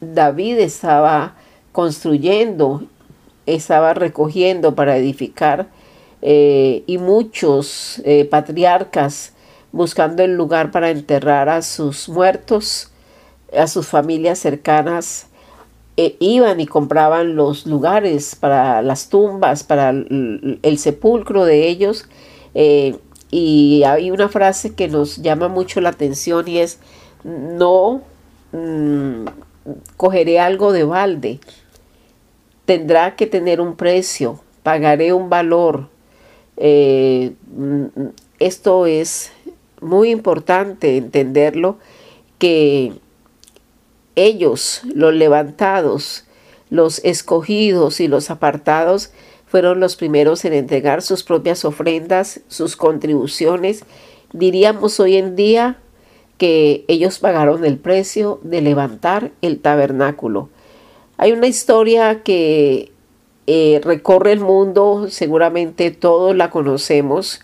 David 0.00 0.60
estaba 0.60 1.34
construyendo, 1.72 2.84
estaba 3.44 3.92
recogiendo 3.92 4.74
para 4.74 4.96
edificar 4.96 5.68
eh, 6.22 6.84
y 6.86 6.96
muchos 6.96 8.00
eh, 8.06 8.24
patriarcas 8.24 9.34
buscando 9.72 10.22
el 10.22 10.36
lugar 10.36 10.70
para 10.70 10.88
enterrar 10.88 11.50
a 11.50 11.60
sus 11.60 12.08
muertos, 12.08 12.90
a 13.54 13.66
sus 13.66 13.86
familias 13.86 14.38
cercanas, 14.38 15.28
e 15.98 16.16
iban 16.20 16.60
y 16.60 16.66
compraban 16.66 17.34
los 17.34 17.66
lugares 17.66 18.36
para 18.36 18.82
las 18.82 19.08
tumbas, 19.08 19.64
para 19.64 19.90
el, 19.90 20.78
sepulcro 20.78 21.44
de 21.44 21.66
ellos. 21.66 22.06
Eh, 22.54 22.96
y 23.32 23.82
hay 23.82 24.12
una 24.12 24.28
frase 24.28 24.76
que 24.76 24.86
nos 24.86 25.16
llama 25.16 25.48
mucho 25.48 25.80
la 25.80 25.88
atención 25.88 26.46
y 26.46 26.58
es, 26.58 26.78
no 27.24 28.02
mm, 28.52 29.24
cogeré 29.96 30.38
algo 30.38 30.72
de 30.72 30.84
balde, 30.84 31.40
tendrá 32.64 33.16
que 33.16 33.26
tener 33.26 33.60
un 33.60 33.74
precio, 33.74 34.38
pagaré 34.62 35.12
un 35.12 35.28
valor. 35.28 35.88
Eh, 36.58 37.32
mm, 37.56 37.86
esto 38.38 38.86
es 38.86 39.32
muy 39.80 40.10
importante 40.10 40.96
entenderlo, 40.96 41.78
que 42.38 42.92
ellos, 44.26 44.82
los 44.94 45.14
levantados, 45.14 46.24
los 46.70 47.00
escogidos 47.04 48.00
y 48.00 48.08
los 48.08 48.30
apartados, 48.30 49.10
fueron 49.46 49.80
los 49.80 49.96
primeros 49.96 50.44
en 50.44 50.52
entregar 50.52 51.02
sus 51.02 51.24
propias 51.24 51.64
ofrendas, 51.64 52.40
sus 52.48 52.76
contribuciones. 52.76 53.84
Diríamos 54.32 55.00
hoy 55.00 55.16
en 55.16 55.36
día 55.36 55.78
que 56.36 56.84
ellos 56.88 57.18
pagaron 57.18 57.64
el 57.64 57.78
precio 57.78 58.40
de 58.42 58.60
levantar 58.60 59.32
el 59.42 59.58
tabernáculo. 59.60 60.50
Hay 61.16 61.32
una 61.32 61.46
historia 61.46 62.22
que 62.22 62.92
eh, 63.46 63.80
recorre 63.82 64.32
el 64.32 64.40
mundo, 64.40 65.06
seguramente 65.08 65.90
todos 65.90 66.36
la 66.36 66.50
conocemos, 66.50 67.40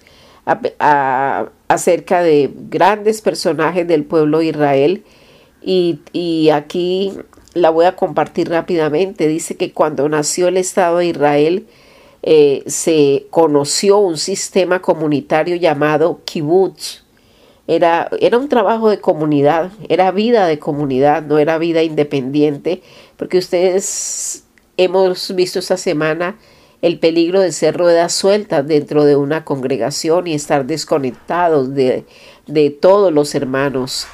acerca 1.69 2.23
de 2.23 2.51
grandes 2.69 3.23
personajes 3.23 3.89
del 3.89 4.05
pueblo 4.05 4.41
de 4.41 4.47
Israel 4.47 5.05
y, 5.65 6.51
aquí 6.51 7.13
la 7.55 7.71
voy 7.71 7.87
a 7.87 7.97
compartir 7.97 8.49
rápidamente. 8.49 9.29
Dice 9.29 9.57
que 9.57 9.73
cuando 9.73 10.09
nació 10.09 10.49
el 10.49 10.57
Estado 10.57 10.99
de 10.99 11.07
Israel 11.07 11.67
eh, 12.23 12.63
se 12.67 13.27
conoció 13.31 13.99
un 13.99 14.19
sistema 14.19 14.81
comunitario 14.81 15.57
llamado 15.57 16.21
kibbutz. 16.25 17.05
Era, 17.67 18.11
era, 18.21 18.37
un 18.37 18.49
trabajo 18.49 18.91
de 18.91 19.01
comunidad, 19.01 19.71
era 19.89 20.11
vida 20.11 20.47
de 20.47 20.59
comunidad, 20.59 21.23
no 21.23 21.39
era 21.39 21.57
vida 21.57 21.83
independiente, 21.83 22.83
porque 23.17 23.39
ustedes 23.39 24.45
hemos 24.77 25.35
visto 25.35 25.61
esta 25.61 25.79
semana 25.79 26.37
el 26.85 26.99
peligro 26.99 27.41
de 27.41 27.51
ser 27.51 27.79
ruedas 27.79 28.13
sueltas 28.13 28.67
dentro 28.67 29.07
de 29.07 29.17
una 29.17 29.43
congregación 29.47 30.27
y 30.27 30.35
estar 30.35 30.67
desconectados 30.67 31.75
de, 31.75 32.05
todos 32.79 33.11
los 33.11 33.35
hermanos, 33.35 34.07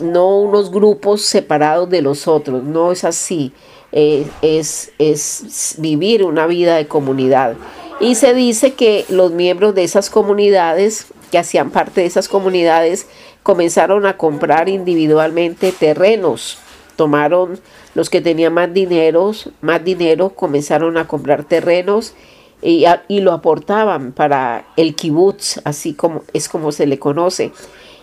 no 0.00 0.38
unos 0.38 0.70
grupos 0.70 1.22
separados 1.22 1.88
de 1.90 2.02
los 2.02 2.28
otros, 2.28 2.62
no 2.62 2.92
es 2.92 3.04
así, 3.04 3.52
eh, 3.92 4.26
es, 4.42 4.92
es 4.98 5.76
vivir 5.78 6.24
una 6.24 6.46
vida 6.46 6.76
de 6.76 6.86
comunidad. 6.86 7.56
Y 8.00 8.16
se 8.16 8.34
dice 8.34 8.74
que 8.74 9.04
los 9.08 9.32
miembros 9.32 9.74
de 9.74 9.84
esas 9.84 10.10
comunidades, 10.10 11.06
que 11.30 11.38
hacían 11.38 11.70
parte 11.70 12.02
de 12.02 12.06
esas 12.06 12.28
comunidades, 12.28 13.06
comenzaron 13.42 14.06
a 14.06 14.16
comprar 14.16 14.68
individualmente 14.68 15.72
terrenos, 15.72 16.58
tomaron 16.96 17.58
los 17.94 18.10
que 18.10 18.20
tenían 18.20 18.54
más 18.54 18.72
dinero, 18.72 19.32
más 19.60 19.84
dinero 19.84 20.30
comenzaron 20.30 20.96
a 20.96 21.06
comprar 21.06 21.44
terrenos 21.44 22.14
y, 22.62 22.86
lo 23.20 23.32
aportaban 23.32 24.12
para 24.12 24.64
el 24.76 24.94
kibutz, 24.94 25.60
así 25.64 25.94
como 25.94 26.22
es 26.32 26.48
como 26.48 26.72
se 26.72 26.86
le 26.86 26.98
conoce. 26.98 27.52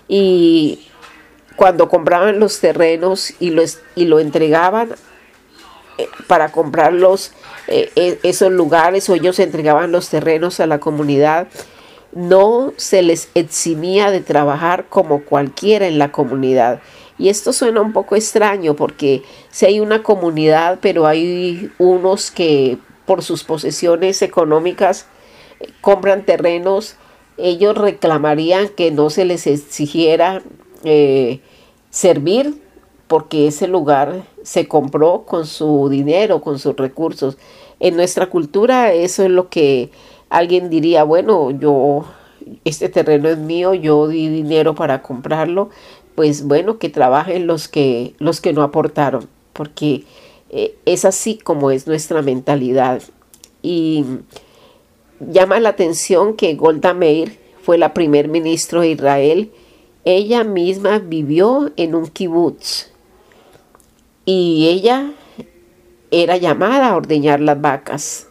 Y 0.08 0.80
cuando 1.60 1.90
compraban 1.90 2.40
los 2.40 2.62
terrenos 2.62 3.32
y, 3.42 3.54
y 3.96 4.06
lo 4.06 4.20
entregaban 4.22 4.96
eh, 5.98 6.08
para 6.26 6.54
comprar 6.54 6.94
los, 6.94 7.34
eh, 7.68 7.92
e, 7.98 8.18
esos 8.24 8.50
lugares 8.50 9.10
o 9.10 9.16
ellos 9.16 9.40
entregaban 9.40 9.92
los 9.92 10.08
terrenos 10.08 10.62
a 10.62 10.68
la 10.68 10.80
comunidad, 10.80 11.50
no 12.14 12.72
se 12.78 13.02
les 13.02 13.28
eximía 13.36 14.10
de 14.10 14.22
trabajar 14.22 14.86
como 14.88 15.26
cualquiera 15.26 15.86
en 15.86 16.00
la 16.00 16.14
comunidad. 16.14 16.80
Y 17.18 17.28
esto 17.28 17.52
suena 17.52 17.82
un 17.82 17.92
poco 17.92 18.16
extraño 18.16 18.78
porque 18.78 19.24
si 19.50 19.66
hay 19.66 19.82
una 19.82 20.02
comunidad, 20.02 20.80
pero 20.82 21.08
hay 21.08 21.70
unos 21.78 22.32
que 22.32 22.78
por 23.06 23.22
sus 23.22 23.44
posesiones 23.44 24.22
económicas 24.22 25.08
eh, 25.60 25.68
compran 25.82 26.24
terrenos, 26.24 26.96
ellos 27.36 27.78
reclamarían 27.78 28.70
que 28.70 28.92
no 28.92 29.10
se 29.10 29.26
les 29.26 29.46
exigiera 29.46 30.42
eh, 30.84 31.42
servir 31.90 32.62
porque 33.08 33.48
ese 33.48 33.68
lugar 33.68 34.24
se 34.44 34.68
compró 34.68 35.24
con 35.26 35.48
su 35.48 35.90
dinero, 35.90 36.42
con 36.42 36.60
sus 36.60 36.76
recursos. 36.76 37.38
En 37.80 37.96
nuestra 37.96 38.28
cultura 38.28 38.94
eso 38.94 39.24
es 39.24 39.32
lo 39.32 39.50
que 39.50 39.90
alguien 40.30 40.70
diría, 40.70 41.04
bueno, 41.04 41.52
yo, 41.52 42.06
este 42.66 42.90
terreno 42.90 43.30
es 43.30 43.38
mío, 43.38 43.74
yo 43.74 44.08
di 44.08 44.30
dinero 44.30 44.76
para 44.76 45.02
comprarlo, 45.02 45.70
pues 46.16 46.46
bueno, 46.46 46.78
que 46.78 46.90
trabajen 46.90 47.48
los 47.48 47.68
que, 47.68 48.14
los 48.20 48.42
que 48.42 48.54
no 48.54 48.62
aportaron, 48.62 49.28
porque 49.54 50.04
eh, 50.50 50.76
es 50.86 51.06
así 51.06 51.38
como 51.38 51.72
es 51.72 51.88
nuestra 51.88 52.22
mentalidad. 52.22 53.02
Y 53.62 54.06
llama 55.20 55.60
la 55.60 55.70
atención 55.70 56.36
que 56.36 56.56
Golda 56.56 56.94
Meir 56.94 57.40
fue 57.62 57.78
la 57.78 57.94
primer 57.94 58.28
ministro 58.28 58.82
de 58.82 58.92
Israel. 58.92 59.52
Ella 60.06 60.46
misma 60.46 61.00
vivió 61.00 61.74
en 61.76 61.94
un 61.94 62.08
kibutz 62.08 62.88
y 64.24 64.70
ella 64.70 65.12
era 66.10 66.38
llamada 66.38 66.90
a 66.90 66.96
ordeñar 66.96 67.42
las 67.42 67.60
vacas. 67.60 68.28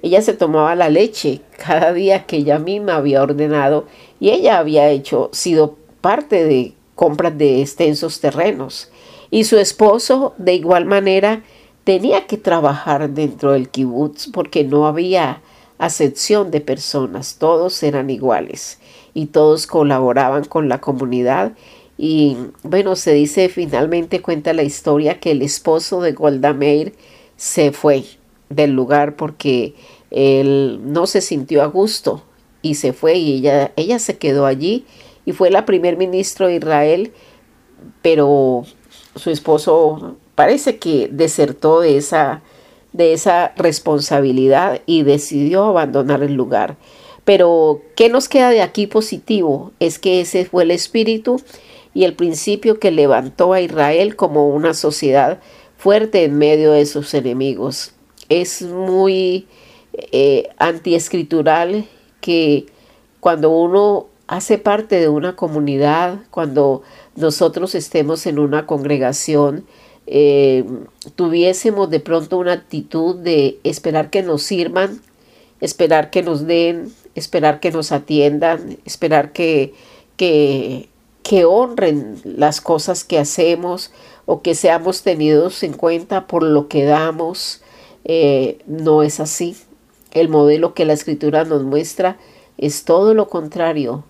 Ella 0.00 0.22
se 0.22 0.32
tomaba 0.32 0.74
la 0.74 0.88
leche 0.88 1.42
cada 1.58 1.92
día 1.92 2.24
que 2.24 2.38
ella 2.38 2.58
misma 2.58 2.96
había 2.96 3.22
ordenado 3.22 3.86
y 4.20 4.30
ella 4.30 4.58
había 4.58 4.88
hecho, 4.88 5.28
sido 5.32 5.76
parte 6.00 6.44
de 6.44 6.72
compras 6.94 7.36
de 7.36 7.60
extensos 7.60 8.20
terrenos. 8.20 8.90
Y 9.30 9.44
su 9.44 9.58
esposo, 9.58 10.34
de 10.38 10.54
igual 10.54 10.86
manera, 10.86 11.42
tenía 11.84 12.26
que 12.26 12.38
trabajar 12.38 13.10
dentro 13.10 13.52
del 13.52 13.68
kibutz 13.68 14.30
porque 14.32 14.64
no 14.64 14.86
había 14.86 15.42
acepción 15.76 16.50
de 16.50 16.62
personas, 16.62 17.36
todos 17.38 17.82
eran 17.82 18.08
iguales 18.08 18.78
y 19.14 19.26
todos 19.26 19.66
colaboraban 19.66 20.44
con 20.44 20.68
la 20.68 20.80
comunidad. 20.80 21.52
Y 21.98 22.36
bueno, 22.62 22.96
se 22.96 23.12
dice 23.12 23.48
finalmente, 23.48 24.22
cuenta 24.22 24.52
la 24.52 24.62
historia, 24.62 25.20
que 25.20 25.30
el 25.32 25.42
esposo 25.42 26.00
de 26.00 26.12
Golda 26.12 26.52
Meir 26.52 26.94
se 27.36 27.72
fue 27.72 28.04
del 28.48 28.72
lugar 28.72 29.16
porque 29.16 29.74
él 30.10 30.80
no 30.84 31.06
se 31.06 31.20
sintió 31.20 31.62
a 31.62 31.66
gusto 31.66 32.22
y 32.60 32.74
se 32.76 32.92
fue 32.92 33.14
y 33.16 33.34
ella, 33.34 33.72
ella 33.76 33.98
se 33.98 34.18
quedó 34.18 34.46
allí 34.46 34.84
y 35.24 35.32
fue 35.32 35.50
la 35.50 35.64
primer 35.64 35.96
ministro 35.96 36.48
de 36.48 36.56
Israel, 36.56 37.12
pero 38.02 38.64
su 39.16 39.30
esposo 39.30 40.16
parece 40.34 40.78
que 40.78 41.08
desertó 41.10 41.80
de 41.80 41.96
esa, 41.96 42.42
de 42.92 43.12
esa 43.12 43.52
responsabilidad 43.56 44.80
y 44.86 45.02
decidió 45.02 45.64
abandonar 45.64 46.22
el 46.22 46.34
lugar. 46.34 46.76
Pero, 47.24 47.82
¿qué 47.94 48.08
nos 48.08 48.28
queda 48.28 48.50
de 48.50 48.62
aquí 48.62 48.86
positivo? 48.86 49.72
Es 49.80 49.98
que 49.98 50.20
ese 50.20 50.44
fue 50.44 50.64
el 50.64 50.70
espíritu 50.70 51.40
y 51.94 52.04
el 52.04 52.14
principio 52.14 52.80
que 52.80 52.90
levantó 52.90 53.52
a 53.52 53.60
Israel 53.60 54.16
como 54.16 54.48
una 54.48 54.74
sociedad 54.74 55.40
fuerte 55.76 56.24
en 56.24 56.38
medio 56.38 56.72
de 56.72 56.86
sus 56.86 57.14
enemigos. 57.14 57.92
Es 58.28 58.62
muy 58.62 59.46
eh, 59.92 60.48
antiescritural 60.58 61.86
que 62.20 62.66
cuando 63.20 63.50
uno 63.50 64.06
hace 64.26 64.58
parte 64.58 64.98
de 64.98 65.08
una 65.08 65.36
comunidad, 65.36 66.20
cuando 66.30 66.82
nosotros 67.14 67.74
estemos 67.74 68.26
en 68.26 68.38
una 68.38 68.66
congregación, 68.66 69.66
eh, 70.06 70.64
tuviésemos 71.14 71.90
de 71.90 72.00
pronto 72.00 72.38
una 72.38 72.52
actitud 72.52 73.16
de 73.16 73.60
esperar 73.62 74.10
que 74.10 74.22
nos 74.22 74.42
sirvan, 74.42 75.00
esperar 75.60 76.10
que 76.10 76.22
nos 76.22 76.46
den, 76.46 76.92
esperar 77.14 77.60
que 77.60 77.70
nos 77.70 77.92
atiendan, 77.92 78.78
esperar 78.84 79.32
que, 79.32 79.74
que, 80.16 80.88
honren 81.44 82.20
las 82.24 82.60
cosas 82.60 83.04
que 83.04 83.18
hacemos 83.18 83.90
o 84.26 84.42
que 84.42 84.54
seamos 84.54 85.02
tenidos 85.02 85.62
en 85.62 85.72
cuenta 85.72 86.26
por 86.26 86.42
lo 86.42 86.68
que 86.68 86.84
damos. 86.84 87.62
Eh, 88.04 88.58
no 88.66 89.02
es 89.02 89.20
así. 89.20 89.56
El 90.12 90.28
modelo 90.28 90.74
que 90.74 90.84
la 90.84 90.92
escritura 90.92 91.44
nos 91.44 91.62
muestra 91.62 92.18
es 92.58 92.84
todo 92.84 93.14
lo 93.14 93.28
contrario. 93.28 94.04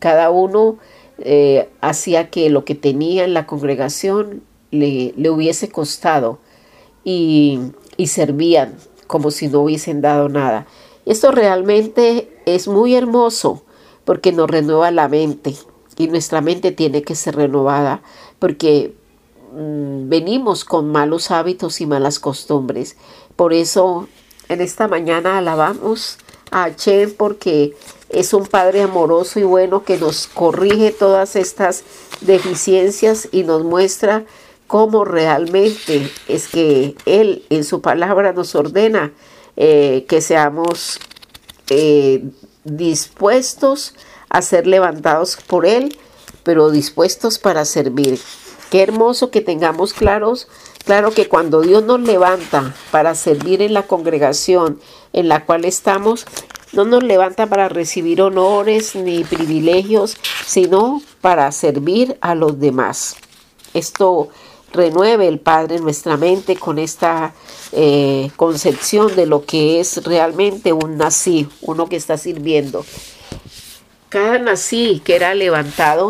Cada 0.00 0.30
uno 0.30 0.78
eh, 1.18 1.68
hacía 1.80 2.28
que 2.30 2.50
lo 2.50 2.64
que 2.64 2.74
tenía 2.74 3.24
en 3.24 3.34
la 3.34 3.46
congregación 3.46 4.42
le, 4.70 5.14
le 5.16 5.30
hubiese 5.30 5.68
costado 5.68 6.40
y, 7.04 7.60
y 7.96 8.08
servían 8.08 8.74
como 9.06 9.30
si 9.30 9.48
no 9.48 9.60
hubiesen 9.60 10.00
dado 10.00 10.28
nada. 10.28 10.66
Esto 11.06 11.30
realmente 11.30 12.33
es 12.46 12.68
muy 12.68 12.94
hermoso 12.94 13.62
porque 14.04 14.32
nos 14.32 14.50
renueva 14.50 14.90
la 14.90 15.08
mente 15.08 15.54
y 15.96 16.08
nuestra 16.08 16.40
mente 16.40 16.72
tiene 16.72 17.02
que 17.02 17.14
ser 17.14 17.36
renovada 17.36 18.02
porque 18.38 18.94
mm, 19.52 20.08
venimos 20.08 20.64
con 20.64 20.90
malos 20.90 21.30
hábitos 21.30 21.80
y 21.80 21.86
malas 21.86 22.18
costumbres. 22.18 22.96
Por 23.36 23.52
eso 23.52 24.08
en 24.48 24.60
esta 24.60 24.88
mañana 24.88 25.38
alabamos 25.38 26.18
a 26.50 26.74
Chen 26.74 27.14
porque 27.16 27.74
es 28.10 28.32
un 28.32 28.46
Padre 28.46 28.82
amoroso 28.82 29.40
y 29.40 29.44
bueno 29.44 29.84
que 29.84 29.98
nos 29.98 30.26
corrige 30.26 30.92
todas 30.92 31.36
estas 31.36 31.82
deficiencias 32.20 33.28
y 33.32 33.42
nos 33.42 33.64
muestra 33.64 34.24
cómo 34.66 35.04
realmente 35.04 36.10
es 36.28 36.48
que 36.48 36.94
Él 37.06 37.44
en 37.50 37.64
su 37.64 37.80
palabra 37.80 38.32
nos 38.32 38.54
ordena 38.54 39.12
eh, 39.56 40.04
que 40.08 40.20
seamos 40.20 40.98
eh, 41.70 42.24
dispuestos 42.64 43.94
a 44.28 44.42
ser 44.42 44.66
levantados 44.66 45.36
por 45.46 45.66
Él, 45.66 45.96
pero 46.42 46.70
dispuestos 46.70 47.38
para 47.38 47.64
servir. 47.64 48.18
Qué 48.70 48.82
hermoso 48.82 49.30
que 49.30 49.40
tengamos 49.40 49.92
claros, 49.92 50.48
claro 50.84 51.12
que 51.12 51.28
cuando 51.28 51.60
Dios 51.60 51.84
nos 51.84 52.00
levanta 52.00 52.74
para 52.90 53.14
servir 53.14 53.62
en 53.62 53.74
la 53.74 53.84
congregación 53.84 54.80
en 55.12 55.28
la 55.28 55.44
cual 55.44 55.64
estamos, 55.64 56.26
no 56.72 56.84
nos 56.84 57.04
levanta 57.04 57.46
para 57.46 57.68
recibir 57.68 58.20
honores 58.20 58.96
ni 58.96 59.22
privilegios, 59.22 60.16
sino 60.44 61.02
para 61.20 61.50
servir 61.52 62.18
a 62.20 62.34
los 62.34 62.58
demás. 62.58 63.16
Esto 63.74 64.30
renueve 64.74 65.28
el 65.28 65.38
Padre 65.38 65.78
nuestra 65.78 66.16
mente 66.16 66.56
con 66.56 66.78
esta 66.78 67.32
eh, 67.72 68.30
concepción 68.36 69.14
de 69.16 69.26
lo 69.26 69.44
que 69.46 69.80
es 69.80 70.04
realmente 70.04 70.72
un 70.72 70.98
nací, 70.98 71.48
uno 71.62 71.88
que 71.88 71.96
está 71.96 72.18
sirviendo. 72.18 72.84
Cada 74.10 74.38
nací 74.38 75.00
que 75.04 75.16
era 75.16 75.34
levantado 75.34 76.08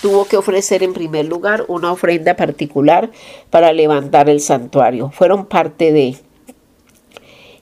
tuvo 0.00 0.26
que 0.26 0.36
ofrecer 0.36 0.82
en 0.82 0.92
primer 0.92 1.26
lugar 1.26 1.64
una 1.68 1.92
ofrenda 1.92 2.34
particular 2.36 3.10
para 3.50 3.72
levantar 3.72 4.28
el 4.28 4.40
santuario. 4.40 5.10
Fueron 5.10 5.46
parte 5.46 5.92
de 5.92 6.16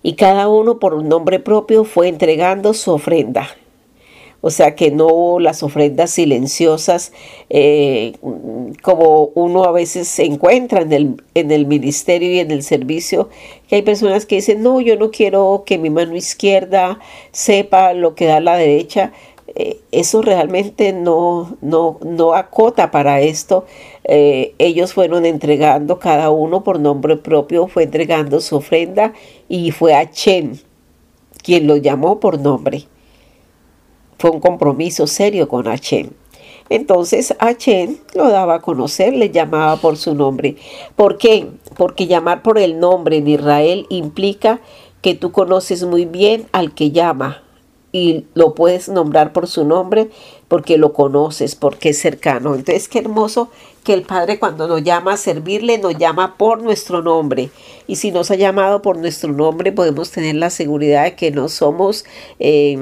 y 0.02 0.14
cada 0.14 0.48
uno 0.48 0.78
por 0.78 0.94
un 0.94 1.08
nombre 1.08 1.40
propio 1.40 1.84
fue 1.84 2.08
entregando 2.08 2.72
su 2.72 2.90
ofrenda. 2.92 3.48
O 4.40 4.50
sea 4.50 4.74
que 4.74 4.90
no 4.90 5.38
las 5.38 5.62
ofrendas 5.62 6.12
silenciosas 6.12 7.12
eh, 7.50 8.14
como 8.82 9.30
uno 9.34 9.64
a 9.64 9.72
veces 9.72 10.08
se 10.08 10.24
encuentra 10.24 10.80
en 10.82 10.92
el, 10.92 11.22
en 11.34 11.50
el 11.50 11.66
ministerio 11.66 12.32
y 12.32 12.38
en 12.38 12.50
el 12.50 12.62
servicio, 12.62 13.28
que 13.68 13.76
hay 13.76 13.82
personas 13.82 14.26
que 14.26 14.36
dicen, 14.36 14.62
no, 14.62 14.80
yo 14.80 14.96
no 14.96 15.10
quiero 15.10 15.64
que 15.66 15.78
mi 15.78 15.90
mano 15.90 16.16
izquierda 16.16 16.98
sepa 17.32 17.92
lo 17.92 18.14
que 18.14 18.26
da 18.26 18.40
la 18.40 18.56
derecha. 18.56 19.12
Eh, 19.56 19.80
eso 19.90 20.22
realmente 20.22 20.92
no, 20.92 21.56
no, 21.60 21.98
no 22.04 22.34
acota 22.34 22.90
para 22.90 23.20
esto. 23.20 23.66
Eh, 24.04 24.54
ellos 24.58 24.94
fueron 24.94 25.26
entregando, 25.26 25.98
cada 25.98 26.30
uno 26.30 26.64
por 26.64 26.80
nombre 26.80 27.16
propio, 27.16 27.66
fue 27.66 27.82
entregando 27.82 28.40
su 28.40 28.56
ofrenda 28.56 29.12
y 29.48 29.72
fue 29.72 29.94
a 29.94 30.10
Chen 30.10 30.60
quien 31.42 31.66
lo 31.66 31.76
llamó 31.76 32.20
por 32.20 32.38
nombre. 32.38 32.86
Fue 34.20 34.28
un 34.28 34.40
compromiso 34.40 35.06
serio 35.06 35.48
con 35.48 35.64
Hashem. 35.64 36.10
Entonces 36.68 37.34
Hashem 37.40 37.96
lo 38.14 38.28
daba 38.28 38.56
a 38.56 38.60
conocer, 38.60 39.14
le 39.14 39.30
llamaba 39.30 39.76
por 39.76 39.96
su 39.96 40.14
nombre. 40.14 40.56
¿Por 40.94 41.16
qué? 41.16 41.48
Porque 41.78 42.06
llamar 42.06 42.42
por 42.42 42.58
el 42.58 42.78
nombre 42.78 43.16
en 43.16 43.28
Israel 43.28 43.86
implica 43.88 44.60
que 45.00 45.14
tú 45.14 45.32
conoces 45.32 45.84
muy 45.84 46.04
bien 46.04 46.46
al 46.52 46.74
que 46.74 46.90
llama 46.90 47.42
y 47.92 48.26
lo 48.34 48.54
puedes 48.54 48.90
nombrar 48.90 49.32
por 49.32 49.46
su 49.46 49.64
nombre 49.64 50.10
porque 50.50 50.78
lo 50.78 50.92
conoces, 50.92 51.54
porque 51.54 51.90
es 51.90 51.98
cercano. 52.00 52.56
Entonces, 52.56 52.88
qué 52.88 52.98
hermoso 52.98 53.50
que 53.84 53.94
el 53.94 54.02
Padre 54.02 54.40
cuando 54.40 54.66
nos 54.66 54.82
llama 54.82 55.12
a 55.12 55.16
servirle, 55.16 55.78
nos 55.78 55.96
llama 55.96 56.36
por 56.36 56.60
nuestro 56.60 57.02
nombre. 57.02 57.50
Y 57.86 57.96
si 57.96 58.10
nos 58.10 58.32
ha 58.32 58.34
llamado 58.34 58.82
por 58.82 58.98
nuestro 58.98 59.32
nombre, 59.32 59.70
podemos 59.70 60.10
tener 60.10 60.34
la 60.34 60.50
seguridad 60.50 61.04
de 61.04 61.14
que 61.14 61.30
no 61.30 61.48
somos 61.48 62.04
eh, 62.40 62.76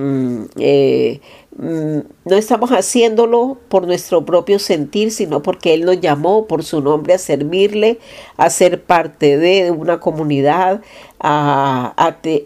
eh, 0.56 1.20
Mm, 1.20 1.37
no 1.58 2.36
estamos 2.36 2.70
haciéndolo 2.70 3.58
por 3.68 3.84
nuestro 3.84 4.24
propio 4.24 4.60
sentir, 4.60 5.10
sino 5.10 5.42
porque 5.42 5.74
Él 5.74 5.84
nos 5.84 6.00
llamó 6.00 6.46
por 6.46 6.62
su 6.62 6.80
nombre 6.80 7.14
a 7.14 7.18
servirle, 7.18 7.98
a 8.36 8.48
ser 8.48 8.84
parte 8.84 9.38
de 9.38 9.72
una 9.72 9.98
comunidad, 9.98 10.82
a, 11.18 11.94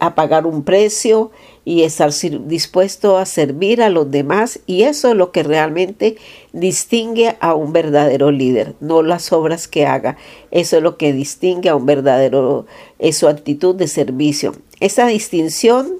a, 0.00 0.14
pagar 0.14 0.46
un 0.46 0.64
precio 0.64 1.30
y 1.66 1.82
estar 1.82 2.10
dispuesto 2.46 3.18
a 3.18 3.26
servir 3.26 3.82
a 3.82 3.90
los 3.90 4.10
demás. 4.10 4.60
Y 4.64 4.84
eso 4.84 5.10
es 5.10 5.14
lo 5.14 5.30
que 5.30 5.42
realmente 5.42 6.16
distingue 6.54 7.36
a 7.40 7.54
un 7.54 7.74
verdadero 7.74 8.30
líder, 8.30 8.76
no 8.80 9.02
las 9.02 9.30
obras 9.30 9.68
que 9.68 9.84
haga. 9.84 10.16
Eso 10.50 10.78
es 10.78 10.82
lo 10.82 10.96
que 10.96 11.12
distingue 11.12 11.68
a 11.68 11.76
un 11.76 11.84
verdadero, 11.84 12.64
es 12.98 13.18
su 13.18 13.28
actitud 13.28 13.74
de 13.74 13.88
servicio. 13.88 14.54
Esa 14.80 15.04
distinción 15.04 15.98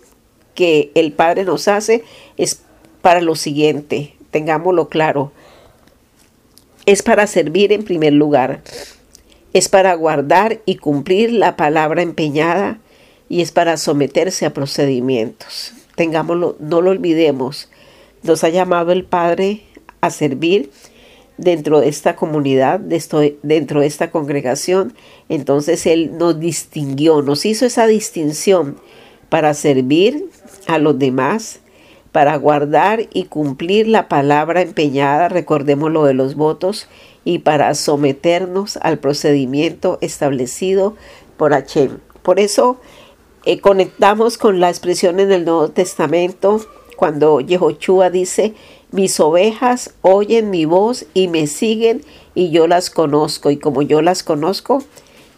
que 0.55 0.90
el 0.94 1.12
Padre 1.12 1.44
nos 1.44 1.68
hace 1.68 2.05
es 2.38 2.62
para 3.02 3.20
lo 3.20 3.34
siguiente, 3.34 4.14
tengámoslo 4.30 4.88
claro. 4.88 5.32
Es 6.86 7.02
para 7.02 7.26
servir 7.26 7.72
en 7.72 7.84
primer 7.84 8.12
lugar, 8.12 8.62
es 9.52 9.68
para 9.68 9.94
guardar 9.94 10.60
y 10.64 10.76
cumplir 10.76 11.32
la 11.32 11.56
palabra 11.56 12.02
empeñada 12.02 12.78
y 13.28 13.42
es 13.42 13.52
para 13.52 13.76
someterse 13.76 14.46
a 14.46 14.54
procedimientos. 14.54 15.74
Tengámoslo, 15.94 16.56
no 16.58 16.80
lo 16.80 16.90
olvidemos. 16.90 17.68
Nos 18.22 18.44
ha 18.44 18.48
llamado 18.48 18.92
el 18.92 19.04
Padre 19.04 19.62
a 20.00 20.10
servir 20.10 20.70
dentro 21.36 21.80
de 21.80 21.88
esta 21.88 22.16
comunidad, 22.16 22.80
dentro 22.80 23.80
de 23.80 23.86
esta 23.86 24.10
congregación. 24.10 24.94
Entonces 25.28 25.86
Él 25.86 26.16
nos 26.18 26.38
distinguió, 26.38 27.22
nos 27.22 27.44
hizo 27.44 27.66
esa 27.66 27.86
distinción 27.86 28.76
para 29.28 29.54
servir 29.54 30.28
a 30.66 30.78
los 30.78 30.98
demás, 30.98 31.60
para 32.12 32.37
guardar 32.37 33.09
y 33.12 33.25
cumplir 33.25 33.88
la 33.88 34.09
palabra 34.09 34.61
empeñada, 34.61 35.29
recordemos 35.29 35.90
lo 35.90 36.05
de 36.05 36.14
los 36.14 36.35
votos, 36.35 36.88
y 37.25 37.38
para 37.38 37.75
someternos 37.75 38.77
al 38.79 38.98
procedimiento 38.98 39.98
establecido 40.01 40.94
por 41.37 41.53
Hashem. 41.53 41.98
Por 42.22 42.38
eso 42.38 42.79
eh, 43.44 43.61
conectamos 43.61 44.38
con 44.38 44.61
la 44.61 44.68
expresión 44.68 45.20
en 45.20 45.33
el 45.33 45.44
Nuevo 45.44 45.68
Testamento 45.70 46.61
cuando 46.96 47.40
Yehoshua 47.40 48.11
dice, 48.11 48.55
mis 48.90 49.18
ovejas 49.18 49.94
oyen 50.03 50.51
mi 50.51 50.66
voz 50.66 51.07
y 51.14 51.29
me 51.29 51.46
siguen 51.46 52.05
y 52.35 52.51
yo 52.51 52.66
las 52.66 52.90
conozco 52.90 53.51
y 53.51 53.57
como 53.57 53.83
yo 53.83 54.03
las 54.03 54.22
conozco, 54.22 54.83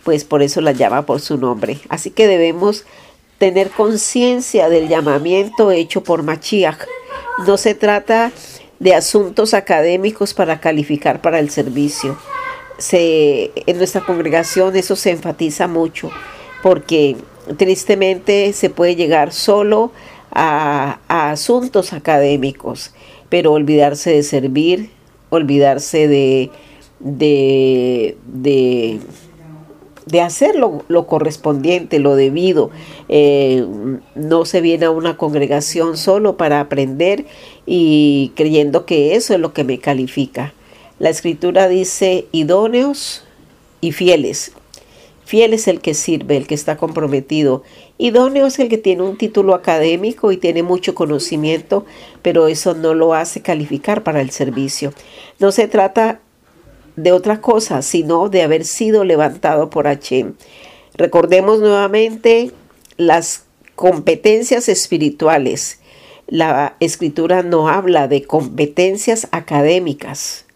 pues 0.02 0.24
por 0.24 0.42
eso 0.42 0.60
las 0.60 0.76
llama 0.76 1.06
por 1.06 1.20
su 1.20 1.38
nombre. 1.38 1.78
Así 1.88 2.10
que 2.10 2.26
debemos 2.26 2.84
tener 3.38 3.70
conciencia 3.70 4.68
del 4.68 4.88
llamamiento 4.88 5.70
hecho 5.70 6.02
por 6.02 6.22
Machiach. 6.22 6.78
No 7.46 7.56
se 7.56 7.74
trata 7.74 8.32
de 8.78 8.94
asuntos 8.94 9.54
académicos 9.54 10.34
para 10.34 10.60
calificar 10.60 11.20
para 11.20 11.38
el 11.38 11.50
servicio. 11.50 12.18
Se, 12.78 13.52
en 13.66 13.78
nuestra 13.78 14.04
congregación 14.04 14.74
eso 14.76 14.96
se 14.96 15.10
enfatiza 15.10 15.68
mucho 15.68 16.10
porque 16.62 17.16
tristemente 17.56 18.52
se 18.52 18.70
puede 18.70 18.96
llegar 18.96 19.32
solo 19.32 19.92
a, 20.30 20.98
asuntos 21.08 21.92
académicos, 21.92 22.92
pero 23.28 23.52
olvidarse 23.52 24.10
de 24.10 24.22
servir, 24.22 24.90
olvidarse 25.30 26.08
de 26.08 26.50
de 30.06 30.20
hacer 30.20 30.54
lo, 30.56 31.06
correspondiente, 31.06 31.98
lo 31.98 32.16
debido. 32.16 32.70
Eh, 33.08 33.66
no 34.14 34.44
se 34.44 34.60
viene 34.60 34.86
a 34.86 34.90
una 34.90 35.16
congregación 35.16 35.96
solo 35.96 36.36
para 36.36 36.60
aprender 36.60 37.24
y 37.66 38.32
creyendo 38.34 38.86
que 38.86 39.14
eso 39.14 39.34
es 39.34 39.40
lo 39.40 39.52
que 39.52 39.64
me 39.64 39.78
califica. 39.78 40.52
La 40.98 41.10
escritura 41.10 41.68
dice 41.68 42.26
idóneos 42.32 43.24
y 43.80 43.92
fieles. 43.92 44.52
Fiel 45.24 45.54
es 45.54 45.68
el 45.68 45.80
que 45.80 45.94
sirve, 45.94 46.36
el 46.36 46.46
que 46.46 46.54
está 46.54 46.76
comprometido. 46.76 47.62
Idóneo 47.96 48.46
es 48.46 48.58
el 48.58 48.68
que 48.68 48.76
tiene 48.76 49.02
un 49.02 49.16
título 49.16 49.54
académico 49.54 50.32
y 50.32 50.36
tiene 50.36 50.62
mucho 50.62 50.94
conocimiento, 50.94 51.86
pero 52.22 52.46
eso 52.46 52.74
no 52.74 52.92
lo 52.92 53.14
hace 53.14 53.40
calificar 53.40 54.02
para 54.02 54.20
el 54.20 54.30
servicio. 54.30 54.92
No 55.38 55.50
se 55.50 55.66
trata 55.66 56.20
de 56.96 57.12
otra 57.12 57.40
cosa, 57.40 57.82
sino 57.82 58.28
de 58.28 58.42
haber 58.42 58.64
sido 58.64 59.04
levantado 59.04 59.70
por 59.70 59.86
Hashem. 59.86 60.34
Recordemos 60.94 61.60
nuevamente 61.60 62.52
las 62.96 63.44
competencias 63.74 64.68
espirituales. 64.68 65.80
La 66.26 66.76
escritura 66.80 67.42
no 67.42 67.68
habla 67.68 68.08
de 68.08 68.22
competencias 68.22 69.28
académicas, 69.30 70.46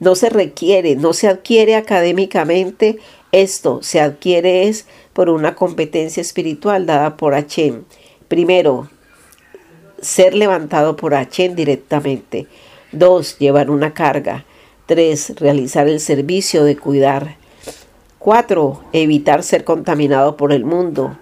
no 0.00 0.14
se 0.14 0.30
requiere, 0.30 0.96
no 0.96 1.12
se 1.12 1.28
adquiere 1.28 1.74
académicamente 1.74 2.98
esto, 3.32 3.82
se 3.82 4.00
adquiere 4.00 4.68
es 4.68 4.86
por 5.12 5.28
una 5.28 5.54
competencia 5.54 6.20
espiritual 6.20 6.86
dada 6.86 7.16
por 7.16 7.34
Hashem. 7.34 7.82
Primero, 8.28 8.88
ser 10.00 10.34
levantado 10.34 10.96
por 10.96 11.12
Hashem 11.12 11.54
directamente. 11.54 12.46
Dos, 12.92 13.38
llevar 13.38 13.70
una 13.70 13.92
carga. 13.92 14.46
Tres, 14.88 15.34
realizar 15.36 15.86
el 15.86 16.00
servicio 16.00 16.64
de 16.64 16.74
cuidar. 16.74 17.36
Cuatro, 18.18 18.82
evitar 18.94 19.42
ser 19.42 19.62
contaminado 19.62 20.38
por 20.38 20.50
el 20.50 20.64
mundo. 20.64 21.18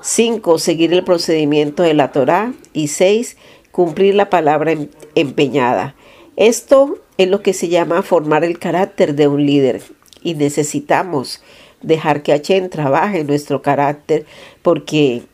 Cinco, 0.00 0.60
seguir 0.60 0.92
el 0.92 1.02
procedimiento 1.02 1.82
de 1.82 1.94
la 1.94 2.12
Torá. 2.12 2.52
Y 2.72 2.86
seis, 2.86 3.36
cumplir 3.72 4.14
la 4.14 4.30
palabra 4.30 4.70
em-, 4.70 4.86
empeñada. 5.16 5.96
Esto 6.36 7.00
es 7.16 7.28
lo 7.28 7.42
que 7.42 7.54
se 7.54 7.66
llama 7.66 8.02
formar 8.02 8.44
el 8.44 8.60
carácter 8.60 9.16
de 9.16 9.26
un 9.26 9.44
líder. 9.44 9.82
Y 10.22 10.34
necesitamos 10.34 11.42
dejar 11.82 12.22
que 12.22 12.30
Hashem 12.30 12.68
trabaje 12.68 13.24
nuestro 13.24 13.62
carácter 13.62 14.26
porque 14.62 15.24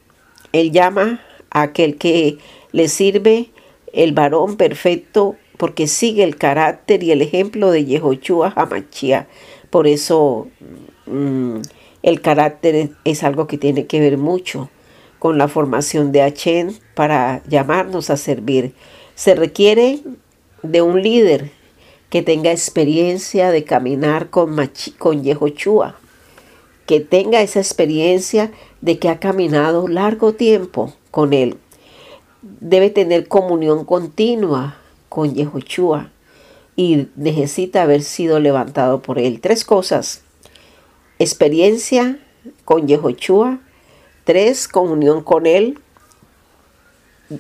Él 0.55 0.73
llama 0.73 1.21
a 1.51 1.61
aquel 1.61 1.99
que 1.99 2.39
le 2.73 2.89
sirve 2.89 3.51
el 3.93 4.13
varón 4.13 4.57
perfecto 4.57 5.37
porque 5.57 5.87
sigue 5.87 6.25
el 6.25 6.37
carácter 6.37 7.03
y 7.03 7.11
el 7.13 7.23
ejemplo 7.23 7.71
de 7.71 7.85
Yehoshua 7.85 8.53
Hamachia. 8.57 9.29
Por 9.71 9.87
eso 9.87 10.49
mm, 11.07 11.59
el 12.03 12.21
carácter 12.21 12.91
es 13.05 13.23
algo 13.23 13.47
que 13.47 13.59
tiene 13.59 13.87
que 13.87 14.01
ver 14.01 14.19
mucho 14.19 14.71
con 15.19 15.39
la 15.39 15.49
formación 15.49 16.13
de 16.13 16.21
Hashem 16.21 16.75
para 16.95 17.43
llamarnos 17.49 18.11
a 18.11 18.17
servir. 18.17 18.75
Se 19.15 19.35
requiere 19.35 20.01
de 20.63 20.83
un 20.83 21.03
líder 21.03 21.51
que 22.11 22.23
tenga 22.23 22.51
experiencia 22.51 23.51
de 23.51 23.65
caminar 23.65 24.31
con, 24.31 24.57
con 24.99 25.23
Yehoshua 25.23 25.97
que 26.87 27.01
tenga 27.01 27.41
esa 27.41 27.61
experiencia 27.61 28.53
de 28.81 28.99
que 28.99 29.09
ha 29.09 29.19
caminado 29.19 29.89
largo 29.89 30.35
tiempo 30.35 30.93
con 31.11 31.33
Él. 31.33 31.57
Debe 32.43 32.91
tener 32.91 33.29
comunión 33.29 33.85
continua 33.85 34.77
con 35.15 35.33
Yehoshua 35.33 36.11
y 36.75 37.07
necesita 37.15 37.83
haber 37.83 38.03
sido 38.03 38.41
levantado 38.41 39.01
por 39.01 39.21
Él. 39.21 39.41
Tres 39.41 39.65
cosas. 39.65 40.23
Experiencia 41.21 42.19
con 42.65 42.89
Yehoshua. 42.89 43.61
Tres, 44.25 44.67
comunión 44.67 45.23
con 45.23 45.47
Él. 45.47 45.79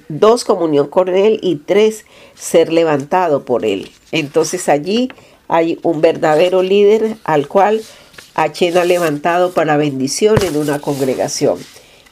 Dos, 0.08 0.44
comunión 0.44 0.86
con 0.86 1.08
Él. 1.08 1.40
Y 1.42 1.56
tres, 1.56 2.04
ser 2.36 2.72
levantado 2.72 3.44
por 3.44 3.64
Él. 3.64 3.90
Entonces 4.12 4.68
allí 4.68 5.10
hay 5.48 5.80
un 5.82 6.00
verdadero 6.00 6.62
líder 6.62 7.16
al 7.24 7.48
cual 7.48 7.82
Hashem 8.36 8.76
ha 8.78 8.84
levantado 8.84 9.50
para 9.50 9.76
bendición 9.76 10.36
en 10.44 10.56
una 10.56 10.78
congregación. 10.78 11.58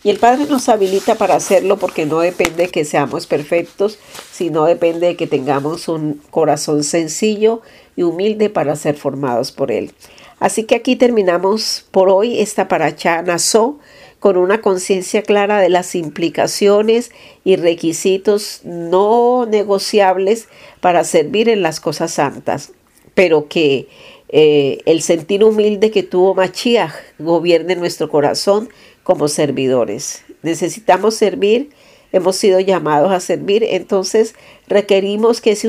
Y 0.04 0.10
el 0.10 0.18
Padre 0.18 0.46
nos 0.46 0.68
habilita 0.68 1.14
para 1.14 1.36
hacerlo 1.36 1.78
porque 1.78 2.06
no 2.06 2.18
depende 2.18 2.64
de 2.64 2.68
que 2.68 2.84
seamos 2.84 3.26
perfectos, 3.26 3.98
sino 4.32 4.64
depende 4.64 5.06
de 5.08 5.16
que 5.16 5.28
tengamos 5.28 5.86
un 5.88 6.20
corazón 6.30 6.82
sencillo 6.82 7.62
y 7.94 8.02
humilde 8.02 8.50
para 8.50 8.74
ser 8.74 8.96
formados 8.96 9.52
por 9.52 9.70
Él. 9.70 9.92
Así 10.40 10.64
que 10.64 10.74
aquí 10.74 10.96
terminamos 10.96 11.86
por 11.92 12.08
hoy 12.08 12.40
esta 12.40 12.66
paracha 12.66 13.22
Nazó 13.22 13.78
con 14.18 14.36
una 14.36 14.60
conciencia 14.60 15.22
clara 15.22 15.60
de 15.60 15.68
las 15.68 15.94
implicaciones 15.94 17.12
y 17.44 17.56
requisitos 17.56 18.60
no 18.64 19.46
negociables 19.46 20.48
para 20.80 21.04
servir 21.04 21.48
en 21.48 21.62
las 21.62 21.78
cosas 21.78 22.12
santas, 22.12 22.72
pero 23.14 23.48
que 23.48 23.88
eh, 24.34 24.78
el 24.86 25.02
sentir 25.02 25.44
humilde 25.44 25.90
que 25.90 26.02
tuvo 26.02 26.34
Machiach 26.34 26.94
gobierne 27.18 27.76
nuestro 27.76 28.08
corazón 28.08 28.70
como 29.02 29.28
servidores. 29.28 30.24
Necesitamos 30.42 31.14
servir, 31.14 31.68
hemos 32.12 32.36
sido 32.36 32.58
llamados 32.58 33.12
a 33.12 33.20
servir, 33.20 33.62
entonces 33.62 34.34
requerimos 34.68 35.42
que 35.42 35.52
ese 35.52 35.68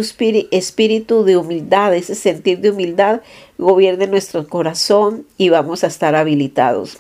espíritu 0.51 1.25
de 1.25 1.35
humildad, 1.35 1.93
ese 1.93 2.15
sentir 2.15 2.59
de 2.59 2.71
humildad, 2.71 3.21
gobierne 3.57 4.07
nuestro 4.07 4.47
corazón 4.47 5.27
y 5.37 5.49
vamos 5.49 5.83
a 5.83 5.87
estar 5.87 6.15
habilitados. 6.15 6.99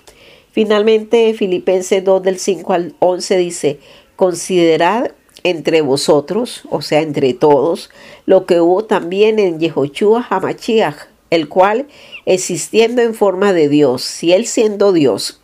Finalmente, 0.51 1.33
Filipenses 1.33 2.03
2 2.03 2.23
del 2.23 2.39
5 2.39 2.73
al 2.73 2.95
11 2.99 3.37
dice, 3.37 3.79
considerad 4.17 5.11
entre 5.43 5.81
vosotros, 5.81 6.63
o 6.69 6.81
sea, 6.81 7.01
entre 7.01 7.33
todos, 7.33 7.89
lo 8.25 8.45
que 8.45 8.59
hubo 8.59 8.83
también 8.83 9.39
en 9.39 9.59
Yehoshua 9.59 10.27
Hamachiach, 10.29 11.12
el 11.33 11.49
cual, 11.49 11.87
existiendo 12.25 13.01
en 13.01 13.15
forma 13.15 13.53
de 13.53 13.67
Dios, 13.67 14.03
si 14.03 14.33
él 14.33 14.45
siendo 14.45 14.93
Dios, 14.93 15.41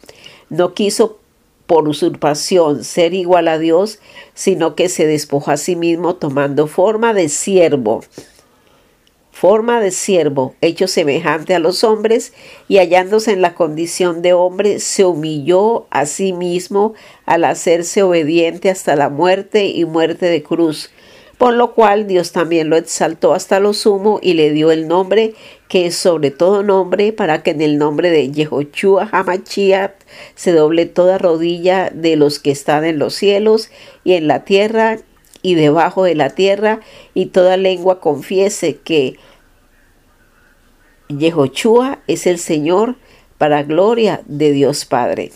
no 0.49 0.73
quiso 0.73 1.19
por 1.65 1.87
usurpación 1.87 2.83
ser 2.83 3.13
igual 3.13 3.47
a 3.47 3.57
Dios, 3.57 3.99
sino 4.33 4.75
que 4.75 4.87
se 4.87 5.07
despojó 5.07 5.51
a 5.51 5.57
sí 5.57 5.75
mismo 5.75 6.15
tomando 6.15 6.67
forma 6.67 7.13
de 7.13 7.27
siervo, 7.29 8.03
forma 9.31 9.79
de 9.79 9.89
siervo, 9.89 10.53
hecho 10.61 10.87
semejante 10.87 11.55
a 11.55 11.59
los 11.59 11.83
hombres, 11.83 12.33
y 12.67 12.77
hallándose 12.77 13.31
en 13.31 13.41
la 13.41 13.55
condición 13.55 14.21
de 14.21 14.33
hombre, 14.33 14.79
se 14.79 15.05
humilló 15.05 15.87
a 15.89 16.05
sí 16.05 16.33
mismo 16.33 16.93
al 17.25 17.45
hacerse 17.45 18.03
obediente 18.03 18.69
hasta 18.69 18.95
la 18.95 19.09
muerte 19.09 19.67
y 19.67 19.85
muerte 19.85 20.27
de 20.27 20.43
cruz 20.43 20.91
por 21.39 21.53
lo 21.53 21.73
cual 21.73 22.05
Dios 22.05 22.33
también 22.33 22.69
lo 22.69 22.75
exaltó 22.75 23.33
hasta 23.33 23.61
lo 23.61 23.71
sumo 23.73 24.19
y 24.21 24.33
le 24.33 24.51
dio 24.51 24.71
el 24.71 24.89
nombre 24.89 25.35
que 25.69 25.85
es 25.85 25.95
sobre 25.95 26.31
todo 26.31 26.63
nombre, 26.63 27.13
para 27.13 27.43
que 27.43 27.51
en 27.51 27.61
el 27.61 27.77
nombre 27.77 28.11
de 28.11 28.29
Yehoshua 28.29 29.07
Hamachiat 29.09 29.93
se 30.35 30.51
doble 30.51 30.85
toda 30.85 31.17
rodilla 31.17 31.91
de 31.91 32.17
los 32.17 32.39
que 32.39 32.51
están 32.51 32.83
en 32.83 32.99
los 32.99 33.15
cielos 33.15 33.71
y 34.03 34.13
en 34.13 34.27
la 34.27 34.43
tierra 34.43 34.97
y 35.41 35.55
debajo 35.55 36.03
de 36.03 36.15
la 36.15 36.31
tierra, 36.31 36.81
y 37.13 37.27
toda 37.27 37.55
lengua 37.55 38.01
confiese 38.01 38.75
que 38.75 39.15
Yehoshua 41.07 41.99
es 42.07 42.27
el 42.27 42.37
Señor 42.37 42.97
para 43.37 43.63
gloria 43.63 44.21
de 44.25 44.51
Dios 44.51 44.83
Padre. 44.83 45.31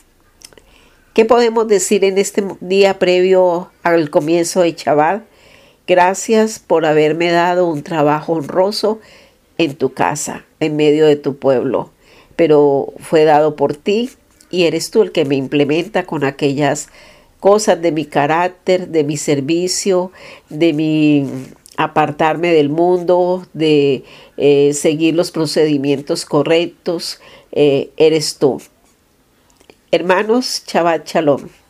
¿Qué 1.14 1.24
podemos 1.24 1.70
decir 1.70 2.04
en 2.04 2.18
este 2.18 2.44
día 2.60 3.00
previo 3.00 3.72
al 3.84 4.10
comienzo 4.10 4.64
de 4.64 4.74
Shabbat? 4.74 5.32
Gracias 5.86 6.60
por 6.60 6.86
haberme 6.86 7.32
dado 7.32 7.68
un 7.68 7.84
trabajo 7.84 8.34
honroso 8.34 9.00
en 9.58 9.76
tu 9.76 9.94
casa, 9.94 10.46
en 10.62 10.78
medio 10.78 11.06
de 11.06 11.18
tu 11.18 11.38
pueblo, 11.38 11.92
pero 12.36 12.94
fue 13.00 13.26
dado 13.26 13.56
por 13.56 13.76
ti 13.76 14.10
y 14.50 14.64
eres 14.64 14.92
tú 14.92 15.02
el 15.02 15.12
que 15.12 15.26
me 15.26 15.36
implementa 15.36 16.06
con 16.06 16.24
aquellas 16.24 16.88
cosas 17.42 17.82
de 17.82 17.92
mi 17.92 18.06
carácter, 18.06 18.88
de 18.88 19.04
mi 19.04 19.18
servicio, 19.18 20.14
de 20.50 20.72
mi 20.72 21.28
apartarme 21.76 22.54
del 22.54 22.70
mundo, 22.70 23.46
de 23.52 24.06
eh, 24.38 24.74
seguir 24.74 25.16
los 25.16 25.32
procedimientos 25.32 26.26
correctos, 26.26 27.20
eh, 27.52 27.90
eres 27.98 28.38
tú. 28.38 28.62
Hermanos, 29.92 30.64
Shabbat 30.66 31.06
Shalom. 31.06 31.63